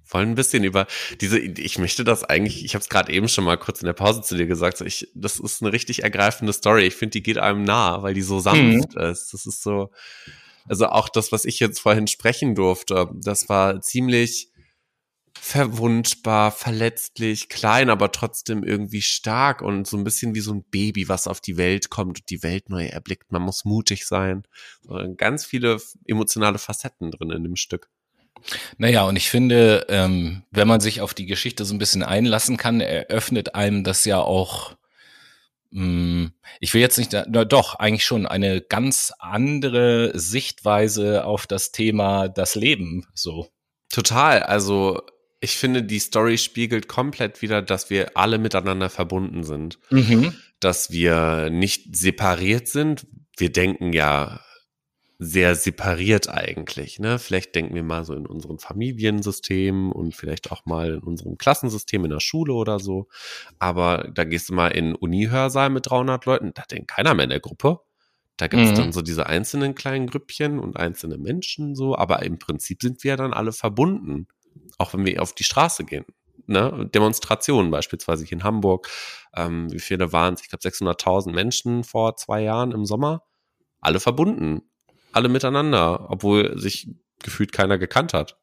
wollen 0.10 0.30
ein 0.30 0.36
bisschen 0.36 0.64
über 0.64 0.88
diese, 1.22 1.38
ich 1.38 1.78
möchte 1.78 2.04
das 2.04 2.24
eigentlich, 2.24 2.64
ich 2.64 2.74
habe 2.74 2.82
es 2.82 2.90
gerade 2.90 3.12
eben 3.12 3.28
schon 3.28 3.44
mal 3.44 3.58
kurz 3.58 3.82
in 3.82 3.86
der 3.86 3.94
Pause 3.94 4.22
zu 4.22 4.36
dir 4.36 4.48
gesagt, 4.48 4.82
ich, 4.82 5.10
das 5.14 5.40
ist 5.40 5.62
eine 5.62 5.74
richtig 5.74 6.04
ergreifende 6.04 6.54
Story. 6.54 6.86
Ich 6.86 6.96
finde, 6.96 7.12
die 7.12 7.24
geht 7.24 7.38
einem 7.38 7.64
nah, 7.64 8.02
weil 8.04 8.14
die 8.14 8.22
so 8.22 8.40
sanft 8.40 8.96
mhm. 8.96 9.02
ist. 9.02 9.34
Das 9.34 9.46
ist 9.46 9.62
so, 9.62 9.92
also 10.68 10.88
auch 10.88 11.10
das, 11.10 11.32
was 11.32 11.46
ich 11.46 11.60
jetzt 11.60 11.80
vorhin 11.80 12.08
sprechen 12.08 12.56
durfte, 12.56 13.10
das 13.14 13.50
war 13.50 13.82
ziemlich 13.82 14.50
verwundbar, 15.42 16.52
verletzlich, 16.52 17.50
klein, 17.50 17.90
aber 17.90 18.12
trotzdem 18.12 18.64
irgendwie 18.64 19.02
stark 19.02 19.62
und 19.62 19.88
so 19.88 19.98
ein 19.98 20.04
bisschen 20.04 20.36
wie 20.36 20.40
so 20.40 20.54
ein 20.54 20.64
Baby, 20.64 21.08
was 21.08 21.28
auf 21.28 21.42
die 21.42 21.58
Welt 21.58 21.90
kommt 21.90 22.20
und 22.20 22.30
die 22.30 22.44
Welt 22.44 22.70
neu 22.70 22.86
erblickt. 22.86 23.32
Man 23.32 23.42
muss 23.42 23.66
mutig 23.66 24.06
sein. 24.06 24.44
Ganz 25.18 25.46
viele 25.46 25.78
emotionale 26.06 26.58
Facetten 26.58 27.12
drin 27.12 27.32
in 27.32 27.44
dem 27.44 27.56
Stück. 27.56 27.90
Naja, 28.78 29.04
und 29.04 29.16
ich 29.16 29.30
finde, 29.30 29.86
ähm, 29.90 30.44
wenn 30.52 30.68
man 30.68 30.80
sich 30.80 31.02
auf 31.02 31.14
die 31.14 31.26
Geschichte 31.26 31.66
so 31.66 31.74
ein 31.74 31.80
bisschen 31.80 32.04
einlassen 32.04 32.58
kann, 32.58 32.82
eröffnet 32.82 33.56
einem 33.56 33.84
das 33.84 34.06
ja 34.06 34.20
auch, 34.20 34.76
mh, 35.72 35.82
hm, 35.82 36.32
ich 36.60 36.74
will 36.74 36.82
jetzt 36.82 36.98
nicht, 36.98 37.14
na 37.14 37.46
doch, 37.46 37.76
eigentlich 37.76 38.06
schon 38.06 38.26
eine 38.26 38.62
ganz 38.62 39.14
andere 39.20 40.18
Sichtweise 40.18 41.26
auf 41.26 41.48
das 41.48 41.72
Thema 41.72 42.28
das 42.28 42.56
Leben, 42.56 43.08
so. 43.14 43.48
Total, 43.90 44.44
also 44.44 45.02
ich 45.40 45.58
finde, 45.58 45.84
die 45.84 46.00
Story 46.00 46.38
spiegelt 46.38 46.88
komplett 46.88 47.42
wieder, 47.42 47.62
dass 47.62 47.90
wir 47.90 48.12
alle 48.16 48.38
miteinander 48.38 48.90
verbunden 48.90 49.44
sind. 49.44 49.80
Mhm. 49.90 50.34
Dass 50.60 50.92
wir 50.92 51.50
nicht 51.52 51.96
separiert 51.96 52.68
sind. 52.68 53.06
Wir 53.38 53.52
denken 53.52 53.94
ja 53.94 54.40
sehr 55.20 55.56
separiert 55.56 56.30
eigentlich. 56.30 57.00
Ne? 57.00 57.18
Vielleicht 57.18 57.56
denken 57.56 57.76
wir 57.76 57.84
mal 57.84 58.06
so 58.06 58.14
in 58.14 58.28
unserem 58.28 58.60
Familiensystem 58.60 59.92
und 59.92 60.16
vielleicht 60.16 60.52
auch 60.52 60.66
mal 60.66 60.96
in 60.96 61.00
unserem 61.00 61.38
Klassensystem 61.38 62.04
in 62.06 62.12
der 62.12 62.20
Schule 62.20 62.54
oder 62.54 62.80
so. 62.80 63.08
Aber 63.58 64.10
da 64.14 64.24
gehst 64.24 64.50
du 64.50 64.54
mal 64.54 64.70
in 64.70 64.96
Uni-Hörsaal 64.96 65.70
mit 65.70 65.90
300 65.90 66.26
Leuten, 66.26 66.52
da 66.54 66.64
denkt 66.70 66.90
keiner 66.90 67.14
mehr 67.16 67.26
in 67.26 67.32
der 67.32 67.40
Gruppe. 67.40 67.80
Da 68.38 68.48
gibt 68.48 68.64
es 68.64 68.72
mhm. 68.72 68.76
dann 68.76 68.92
so 68.92 69.02
diese 69.02 69.26
einzelnen 69.26 69.74
kleinen 69.74 70.06
Grüppchen 70.06 70.60
und 70.60 70.78
einzelne 70.78 71.18
Menschen 71.18 71.74
so, 71.74 71.98
aber 71.98 72.22
im 72.22 72.38
Prinzip 72.38 72.84
sind 72.84 73.04
wir 73.04 73.18
dann 73.18 73.34
alle 73.34 73.52
verbunden, 73.52 74.28
auch 74.78 74.94
wenn 74.94 75.06
wir 75.06 75.22
auf 75.22 75.34
die 75.34 75.44
Straße 75.44 75.84
gehen. 75.86 76.06
Ne? 76.46 76.90
Demonstrationen 76.94 77.72
beispielsweise 77.72 78.24
hier 78.26 78.38
in 78.38 78.44
Hamburg. 78.44 78.90
Ähm, 79.36 79.72
wie 79.72 79.80
viele 79.80 80.14
waren 80.14 80.34
es? 80.34 80.42
Ich 80.42 80.50
glaube 80.50 80.68
600.000 80.68 81.32
Menschen 81.34 81.84
vor 81.84 82.16
zwei 82.16 82.42
Jahren 82.42 82.72
im 82.72 82.86
Sommer. 82.86 83.24
Alle 83.82 84.00
verbunden, 84.00 84.62
alle 85.12 85.30
miteinander, 85.30 86.10
obwohl 86.10 86.58
sich 86.58 86.90
gefühlt 87.24 87.52
keiner 87.52 87.78
gekannt 87.78 88.14
hat. 88.14 88.38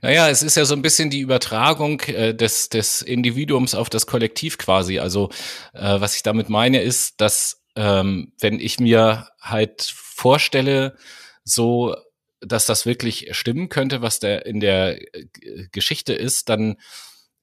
Naja, 0.00 0.28
es 0.28 0.42
ist 0.42 0.56
ja 0.56 0.64
so 0.64 0.74
ein 0.74 0.82
bisschen 0.82 1.10
die 1.10 1.20
Übertragung 1.20 2.00
äh, 2.02 2.34
des, 2.34 2.68
des 2.68 3.02
Individuums 3.02 3.74
auf 3.74 3.90
das 3.90 4.06
Kollektiv 4.06 4.58
quasi. 4.58 4.98
Also 4.98 5.30
äh, 5.72 6.00
was 6.00 6.16
ich 6.16 6.22
damit 6.22 6.48
meine 6.48 6.80
ist, 6.80 7.20
dass 7.20 7.64
ähm, 7.76 8.32
wenn 8.40 8.60
ich 8.60 8.78
mir 8.78 9.28
halt 9.40 9.92
vorstelle, 9.96 10.96
so 11.42 11.94
dass 12.46 12.66
das 12.66 12.86
wirklich 12.86 13.28
stimmen 13.32 13.68
könnte, 13.68 14.02
was 14.02 14.20
der 14.20 14.46
in 14.46 14.60
der 14.60 15.00
äh, 15.14 15.26
Geschichte 15.72 16.12
ist, 16.12 16.48
dann 16.48 16.76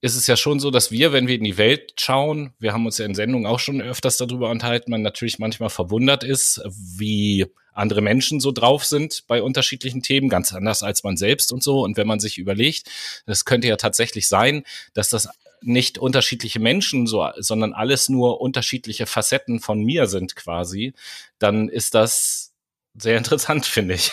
ist 0.01 0.15
es 0.15 0.25
ja 0.25 0.35
schon 0.35 0.59
so, 0.59 0.71
dass 0.71 0.91
wir, 0.91 1.13
wenn 1.13 1.27
wir 1.27 1.35
in 1.35 1.43
die 1.43 1.57
Welt 1.57 1.93
schauen, 1.99 2.53
wir 2.59 2.73
haben 2.73 2.87
uns 2.87 2.97
ja 2.97 3.05
in 3.05 3.13
Sendungen 3.13 3.45
auch 3.45 3.59
schon 3.59 3.81
öfters 3.81 4.17
darüber 4.17 4.49
unterhalten, 4.49 4.89
man 4.89 5.03
natürlich 5.03 5.37
manchmal 5.37 5.69
verwundert 5.69 6.23
ist, 6.23 6.59
wie 6.97 7.45
andere 7.73 8.01
Menschen 8.01 8.39
so 8.39 8.51
drauf 8.51 8.83
sind 8.83 9.23
bei 9.27 9.43
unterschiedlichen 9.43 10.01
Themen, 10.01 10.27
ganz 10.27 10.53
anders 10.53 10.81
als 10.83 11.03
man 11.03 11.17
selbst 11.17 11.53
und 11.53 11.63
so. 11.63 11.81
Und 11.83 11.97
wenn 11.97 12.07
man 12.07 12.19
sich 12.19 12.37
überlegt, 12.39 12.89
das 13.27 13.45
könnte 13.45 13.67
ja 13.67 13.77
tatsächlich 13.77 14.27
sein, 14.27 14.63
dass 14.93 15.09
das 15.09 15.29
nicht 15.61 15.99
unterschiedliche 15.99 16.59
Menschen, 16.59 17.05
so, 17.05 17.29
sondern 17.37 17.73
alles 17.73 18.09
nur 18.09 18.41
unterschiedliche 18.41 19.05
Facetten 19.05 19.59
von 19.59 19.83
mir 19.83 20.07
sind 20.07 20.35
quasi, 20.35 20.93
dann 21.37 21.69
ist 21.69 21.93
das 21.93 22.53
sehr 22.95 23.17
interessant, 23.17 23.65
finde 23.67 23.93
ich. 23.93 24.11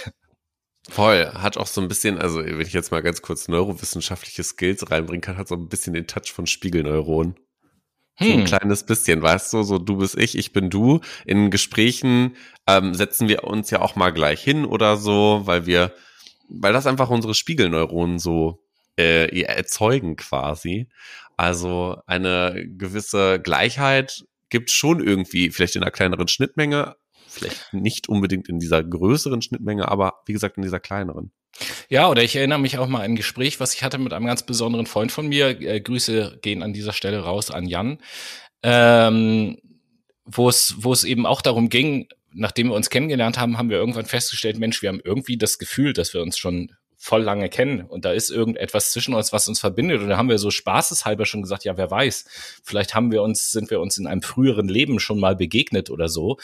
Voll, 0.89 1.31
hat 1.35 1.59
auch 1.59 1.67
so 1.67 1.81
ein 1.81 1.89
bisschen, 1.89 2.19
also 2.19 2.45
wenn 2.45 2.61
ich 2.61 2.73
jetzt 2.73 2.91
mal 2.91 3.03
ganz 3.03 3.21
kurz 3.21 3.47
neurowissenschaftliche 3.49 4.43
Skills 4.43 4.91
reinbringen 4.91 5.21
kann, 5.21 5.37
hat 5.37 5.49
so 5.49 5.55
ein 5.55 5.69
bisschen 5.69 5.93
den 5.93 6.07
Touch 6.07 6.33
von 6.33 6.47
Spiegelneuronen. 6.47 7.37
Hm. 8.15 8.27
So 8.27 8.33
ein 8.33 8.39
hm. 8.41 8.47
kleines 8.47 8.85
bisschen, 8.85 9.23
weißt 9.23 9.53
du, 9.53 9.63
so 9.63 9.79
du 9.79 9.99
bist 9.99 10.17
ich, 10.17 10.37
ich 10.37 10.53
bin 10.53 10.71
du. 10.71 11.01
In 11.27 11.51
Gesprächen 11.51 12.37
ähm, 12.67 12.95
setzen 12.95 13.29
wir 13.29 13.45
uns 13.45 13.71
ja 13.71 13.81
auch 13.81 13.97
mal 13.97 14.11
gleich 14.11 14.43
hin 14.43 14.65
oder 14.65 14.97
so, 14.97 15.43
weil 15.45 15.67
wir, 15.67 15.93
weil 16.49 16.73
das 16.73 16.87
einfach 16.87 17.11
unsere 17.11 17.35
Spiegelneuronen 17.35 18.19
so 18.19 18.65
äh, 18.97 19.43
erzeugen 19.43 20.17
quasi. 20.17 20.89
Also 21.37 21.99
eine 22.07 22.67
gewisse 22.67 23.39
Gleichheit 23.41 24.25
gibt 24.49 24.71
schon 24.71 25.07
irgendwie, 25.07 25.51
vielleicht 25.51 25.77
in 25.77 25.83
einer 25.83 25.91
kleineren 25.91 26.29
Schnittmenge, 26.29 26.97
vielleicht 27.29 27.73
nicht 27.73 28.09
unbedingt 28.09 28.49
in 28.49 28.59
dieser 28.59 28.83
größeren 28.83 29.43
Schnittmenge, 29.43 29.89
aber 29.89 30.23
wie 30.27 30.33
gesagt 30.33 30.57
in 30.57 30.63
dieser 30.63 30.81
kleineren. 30.81 31.33
Ja, 31.89 32.09
oder 32.09 32.23
ich 32.23 32.37
erinnere 32.37 32.59
mich 32.59 32.79
auch 32.79 32.87
mal 32.87 32.99
an 32.99 33.13
ein 33.13 33.17
Gespräch, 33.17 33.61
was 33.61 33.75
ich 33.75 33.83
hatte 33.83 33.99
mit 33.99 34.13
einem 34.13 34.27
ganz 34.27 34.45
besonderen 34.45 34.87
Freund 34.87 35.13
von 35.13 35.29
mir. 35.29 35.61
Äh, 35.61 35.81
Grüße 35.81 36.39
gehen 36.43 36.63
an 36.63 36.73
dieser 36.73 36.93
Stelle 36.93 37.21
raus 37.21 37.51
an 37.51 37.67
Jan. 37.67 37.99
Ähm, 38.63 39.59
wo 40.25 40.49
es, 40.49 40.75
wo 40.79 40.93
es 40.93 41.05
eben 41.05 41.27
auch 41.27 41.41
darum 41.41 41.69
ging, 41.69 42.09
nachdem 42.33 42.69
wir 42.69 42.75
uns 42.75 42.91
kennengelernt 42.91 43.39
haben, 43.39 43.57
haben 43.57 43.71
wir 43.71 43.79
irgendwann 43.79 44.07
festgestellt, 44.07 44.59
Mensch, 44.59 44.83
wir 44.83 44.91
haben 44.91 45.01
irgendwie 45.03 45.39
das 45.39 45.59
Gefühl, 45.59 45.93
dass 45.93 46.13
wir 46.13 46.23
uns 46.23 46.39
schon 46.39 46.73
voll 47.01 47.23
lange 47.23 47.49
kennen 47.49 47.83
und 47.83 48.05
da 48.05 48.13
ist 48.13 48.29
irgendetwas 48.29 48.91
zwischen 48.91 49.15
uns, 49.15 49.33
was 49.33 49.47
uns 49.47 49.61
verbindet. 49.61 50.03
Und 50.03 50.09
da 50.09 50.17
haben 50.17 50.29
wir 50.29 50.39
so 50.39 50.51
spaßeshalber 50.51 51.27
schon 51.27 51.43
gesagt, 51.43 51.65
ja, 51.65 51.77
wer 51.77 51.89
weiß, 51.91 52.25
vielleicht 52.65 52.93
haben 52.95 53.13
wir 53.13 53.23
uns, 53.23 53.53
sind 53.53 53.71
wir 53.71 53.81
uns 53.81 53.99
in 53.99 54.09
einem 54.09 54.21
früheren 54.21 54.69
Leben 54.69 54.99
schon 54.99 55.21
mal 55.21 55.37
begegnet 55.37 55.91
oder 55.91 56.09
so. 56.09 56.39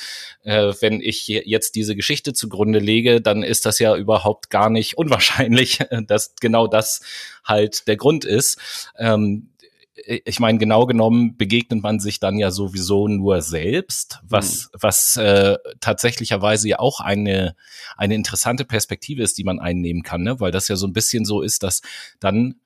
Äh, 0.44 0.72
wenn 0.80 1.00
ich 1.00 1.26
jetzt 1.26 1.74
diese 1.74 1.96
Geschichte 1.96 2.34
zugrunde 2.34 2.78
lege, 2.78 3.20
dann 3.20 3.42
ist 3.42 3.66
das 3.66 3.80
ja 3.80 3.96
überhaupt 3.96 4.48
gar 4.48 4.70
nicht 4.70 4.96
unwahrscheinlich, 4.96 5.80
dass 6.06 6.36
genau 6.40 6.68
das 6.68 7.00
halt 7.44 7.88
der 7.88 7.96
Grund 7.96 8.24
ist. 8.24 8.88
Ähm, 8.96 9.48
ich 9.96 10.40
meine, 10.40 10.58
genau 10.58 10.86
genommen 10.86 11.36
begegnet 11.36 11.82
man 11.82 12.00
sich 12.00 12.18
dann 12.18 12.36
ja 12.38 12.50
sowieso 12.50 13.06
nur 13.08 13.42
selbst, 13.42 14.20
was, 14.22 14.64
mhm. 14.72 14.78
was 14.80 15.16
äh, 15.16 15.56
tatsächlicherweise 15.80 16.68
ja 16.68 16.78
auch 16.80 17.00
eine, 17.00 17.54
eine 17.96 18.14
interessante 18.14 18.64
Perspektive 18.64 19.22
ist, 19.22 19.38
die 19.38 19.44
man 19.44 19.60
einnehmen 19.60 20.02
kann, 20.02 20.22
ne? 20.22 20.40
weil 20.40 20.50
das 20.50 20.68
ja 20.68 20.76
so 20.76 20.86
ein 20.86 20.92
bisschen 20.92 21.24
so 21.24 21.42
ist, 21.42 21.62
dass 21.62 21.80
dann, 22.18 22.56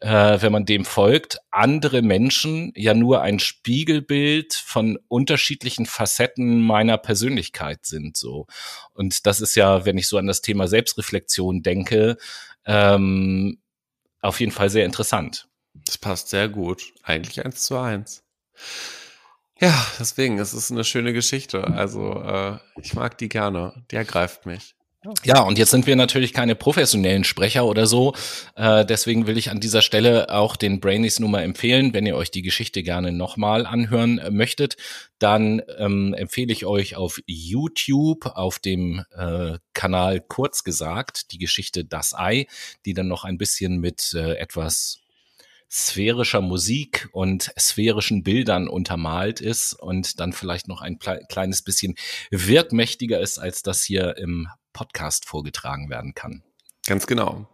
äh, 0.00 0.40
wenn 0.40 0.52
man 0.52 0.64
dem 0.64 0.84
folgt, 0.84 1.38
andere 1.50 2.02
Menschen 2.02 2.72
ja 2.76 2.94
nur 2.94 3.20
ein 3.20 3.40
Spiegelbild 3.40 4.54
von 4.54 4.98
unterschiedlichen 5.08 5.86
Facetten 5.86 6.60
meiner 6.60 6.98
Persönlichkeit 6.98 7.84
sind. 7.84 8.16
so 8.16 8.46
Und 8.92 9.26
das 9.26 9.40
ist 9.40 9.56
ja, 9.56 9.84
wenn 9.86 9.98
ich 9.98 10.06
so 10.06 10.18
an 10.18 10.28
das 10.28 10.40
Thema 10.40 10.68
Selbstreflexion 10.68 11.62
denke, 11.62 12.16
ähm, 12.64 13.58
auf 14.20 14.40
jeden 14.40 14.52
Fall 14.52 14.70
sehr 14.70 14.84
interessant. 14.84 15.45
Das 15.84 15.98
passt 15.98 16.28
sehr 16.28 16.48
gut. 16.48 16.92
Eigentlich 17.02 17.44
eins 17.44 17.64
zu 17.64 17.76
eins. 17.76 18.24
Ja, 19.58 19.86
deswegen, 19.98 20.38
es 20.38 20.52
ist 20.52 20.70
eine 20.70 20.84
schöne 20.84 21.12
Geschichte. 21.12 21.64
Also, 21.64 22.22
äh, 22.22 22.58
ich 22.80 22.94
mag 22.94 23.16
die 23.18 23.28
gerne. 23.28 23.84
Die 23.90 23.96
ergreift 23.96 24.46
mich. 24.46 24.76
Ja, 25.24 25.42
und 25.42 25.58
jetzt 25.58 25.70
sind 25.70 25.86
wir 25.86 25.96
natürlich 25.96 26.32
keine 26.32 26.54
professionellen 26.54 27.24
Sprecher 27.24 27.64
oder 27.64 27.86
so. 27.86 28.14
Äh, 28.56 28.84
deswegen 28.84 29.26
will 29.26 29.38
ich 29.38 29.50
an 29.50 29.60
dieser 29.60 29.82
Stelle 29.82 30.30
auch 30.30 30.56
den 30.56 30.80
Brainies 30.80 31.20
Nummer 31.20 31.42
empfehlen. 31.42 31.94
Wenn 31.94 32.06
ihr 32.06 32.16
euch 32.16 32.30
die 32.30 32.42
Geschichte 32.42 32.82
gerne 32.82 33.12
nochmal 33.12 33.66
anhören 33.66 34.18
äh, 34.18 34.30
möchtet, 34.30 34.76
dann 35.18 35.62
ähm, 35.78 36.14
empfehle 36.14 36.52
ich 36.52 36.66
euch 36.66 36.96
auf 36.96 37.20
YouTube 37.26 38.26
auf 38.26 38.58
dem 38.58 39.04
äh, 39.16 39.58
Kanal 39.74 40.20
kurz 40.20 40.64
gesagt 40.64 41.30
die 41.32 41.38
Geschichte 41.38 41.84
Das 41.84 42.14
Ei, 42.14 42.46
die 42.84 42.94
dann 42.94 43.08
noch 43.08 43.24
ein 43.24 43.38
bisschen 43.38 43.78
mit 43.78 44.12
äh, 44.14 44.34
etwas 44.34 45.00
sphärischer 45.70 46.40
Musik 46.40 47.08
und 47.12 47.52
sphärischen 47.58 48.22
Bildern 48.22 48.68
untermalt 48.68 49.40
ist 49.40 49.74
und 49.74 50.20
dann 50.20 50.32
vielleicht 50.32 50.68
noch 50.68 50.80
ein 50.80 50.98
kleines 50.98 51.62
bisschen 51.62 51.94
wirkmächtiger 52.30 53.20
ist, 53.20 53.38
als 53.38 53.62
das 53.62 53.82
hier 53.82 54.16
im 54.16 54.48
Podcast 54.72 55.24
vorgetragen 55.24 55.90
werden 55.90 56.14
kann. 56.14 56.42
Ganz 56.86 57.06
genau. 57.06 57.48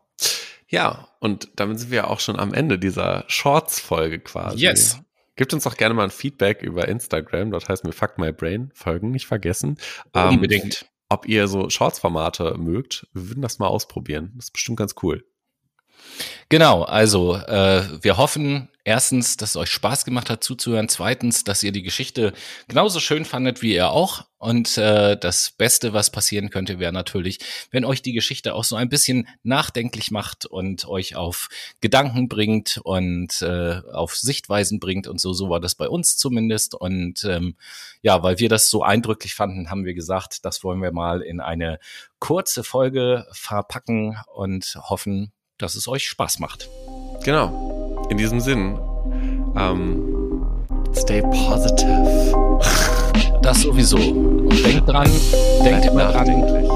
Ja, 0.68 1.08
und 1.20 1.50
damit 1.56 1.78
sind 1.78 1.90
wir 1.90 2.08
auch 2.08 2.20
schon 2.20 2.38
am 2.38 2.54
Ende 2.54 2.78
dieser 2.78 3.24
Shorts-Folge 3.28 4.20
quasi. 4.20 4.58
Yes. 4.58 4.98
Gebt 5.36 5.54
uns 5.54 5.64
doch 5.64 5.76
gerne 5.76 5.94
mal 5.94 6.04
ein 6.04 6.10
Feedback 6.10 6.62
über 6.62 6.88
Instagram. 6.88 7.50
Dort 7.50 7.68
heißt 7.68 7.84
mir 7.84 7.92
Fuck 7.92 8.18
My 8.18 8.32
Brain. 8.32 8.70
Folgen 8.74 9.10
nicht 9.10 9.26
vergessen. 9.26 9.78
Unbedingt. 10.12 10.82
Ähm, 10.82 10.88
ob 11.08 11.28
ihr 11.28 11.46
so 11.46 11.68
Shorts-Formate 11.68 12.56
mögt, 12.58 13.06
wir 13.12 13.28
würden 13.28 13.42
das 13.42 13.58
mal 13.58 13.66
ausprobieren. 13.66 14.32
Das 14.36 14.46
ist 14.46 14.52
bestimmt 14.52 14.78
ganz 14.78 14.94
cool. 15.02 15.24
Genau, 16.48 16.82
also 16.82 17.36
äh, 17.36 17.82
wir 18.02 18.18
hoffen 18.18 18.68
erstens, 18.84 19.36
dass 19.36 19.50
es 19.50 19.56
euch 19.56 19.70
Spaß 19.70 20.04
gemacht 20.04 20.28
hat 20.28 20.42
zuzuhören. 20.42 20.88
Zweitens, 20.88 21.44
dass 21.44 21.62
ihr 21.62 21.72
die 21.72 21.82
Geschichte 21.82 22.32
genauso 22.68 23.00
schön 23.00 23.24
fandet 23.24 23.62
wie 23.62 23.74
ihr 23.74 23.90
auch. 23.90 24.26
Und 24.38 24.76
äh, 24.76 25.16
das 25.16 25.52
Beste, 25.52 25.92
was 25.92 26.10
passieren 26.10 26.50
könnte, 26.50 26.78
wäre 26.78 26.92
natürlich, 26.92 27.38
wenn 27.70 27.84
euch 27.84 28.02
die 28.02 28.12
Geschichte 28.12 28.54
auch 28.54 28.64
so 28.64 28.74
ein 28.74 28.88
bisschen 28.88 29.28
nachdenklich 29.44 30.10
macht 30.10 30.46
und 30.46 30.86
euch 30.86 31.14
auf 31.14 31.48
Gedanken 31.80 32.28
bringt 32.28 32.80
und 32.82 33.40
äh, 33.42 33.80
auf 33.92 34.16
Sichtweisen 34.16 34.80
bringt 34.80 35.06
und 35.06 35.20
so. 35.20 35.32
So 35.32 35.48
war 35.48 35.60
das 35.60 35.76
bei 35.76 35.88
uns 35.88 36.16
zumindest. 36.16 36.74
Und 36.74 37.24
ähm, 37.24 37.54
ja, 38.02 38.22
weil 38.22 38.40
wir 38.40 38.48
das 38.48 38.68
so 38.68 38.82
eindrücklich 38.82 39.34
fanden, 39.34 39.70
haben 39.70 39.84
wir 39.84 39.94
gesagt, 39.94 40.44
das 40.44 40.64
wollen 40.64 40.82
wir 40.82 40.92
mal 40.92 41.22
in 41.22 41.40
eine 41.40 41.78
kurze 42.18 42.64
Folge 42.64 43.26
verpacken 43.32 44.18
und 44.34 44.76
hoffen, 44.76 45.32
dass 45.62 45.76
es 45.76 45.86
euch 45.88 46.06
Spaß 46.06 46.40
macht. 46.40 46.68
Genau. 47.24 48.04
In 48.10 48.18
diesem 48.18 48.40
Sinn, 48.40 48.78
ähm, 49.56 50.44
stay 50.94 51.22
positive. 51.22 52.60
Das 53.42 53.60
sowieso. 53.62 53.96
Und 53.96 54.64
denkt 54.64 54.88
dran, 54.88 55.10
denkt 55.64 55.86
immer 55.86 56.12
dran. 56.12 56.26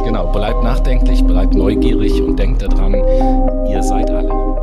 Genau, 0.05 0.33
bleibt 0.33 0.65
nachdenklich, 0.65 1.23
bleibt 1.23 1.55
neugierig 1.55 2.21
und 2.21 2.37
denkt 2.37 2.63
daran, 2.63 2.93
ihr 3.69 3.83
seid 3.85 4.11
alle. 4.11 4.56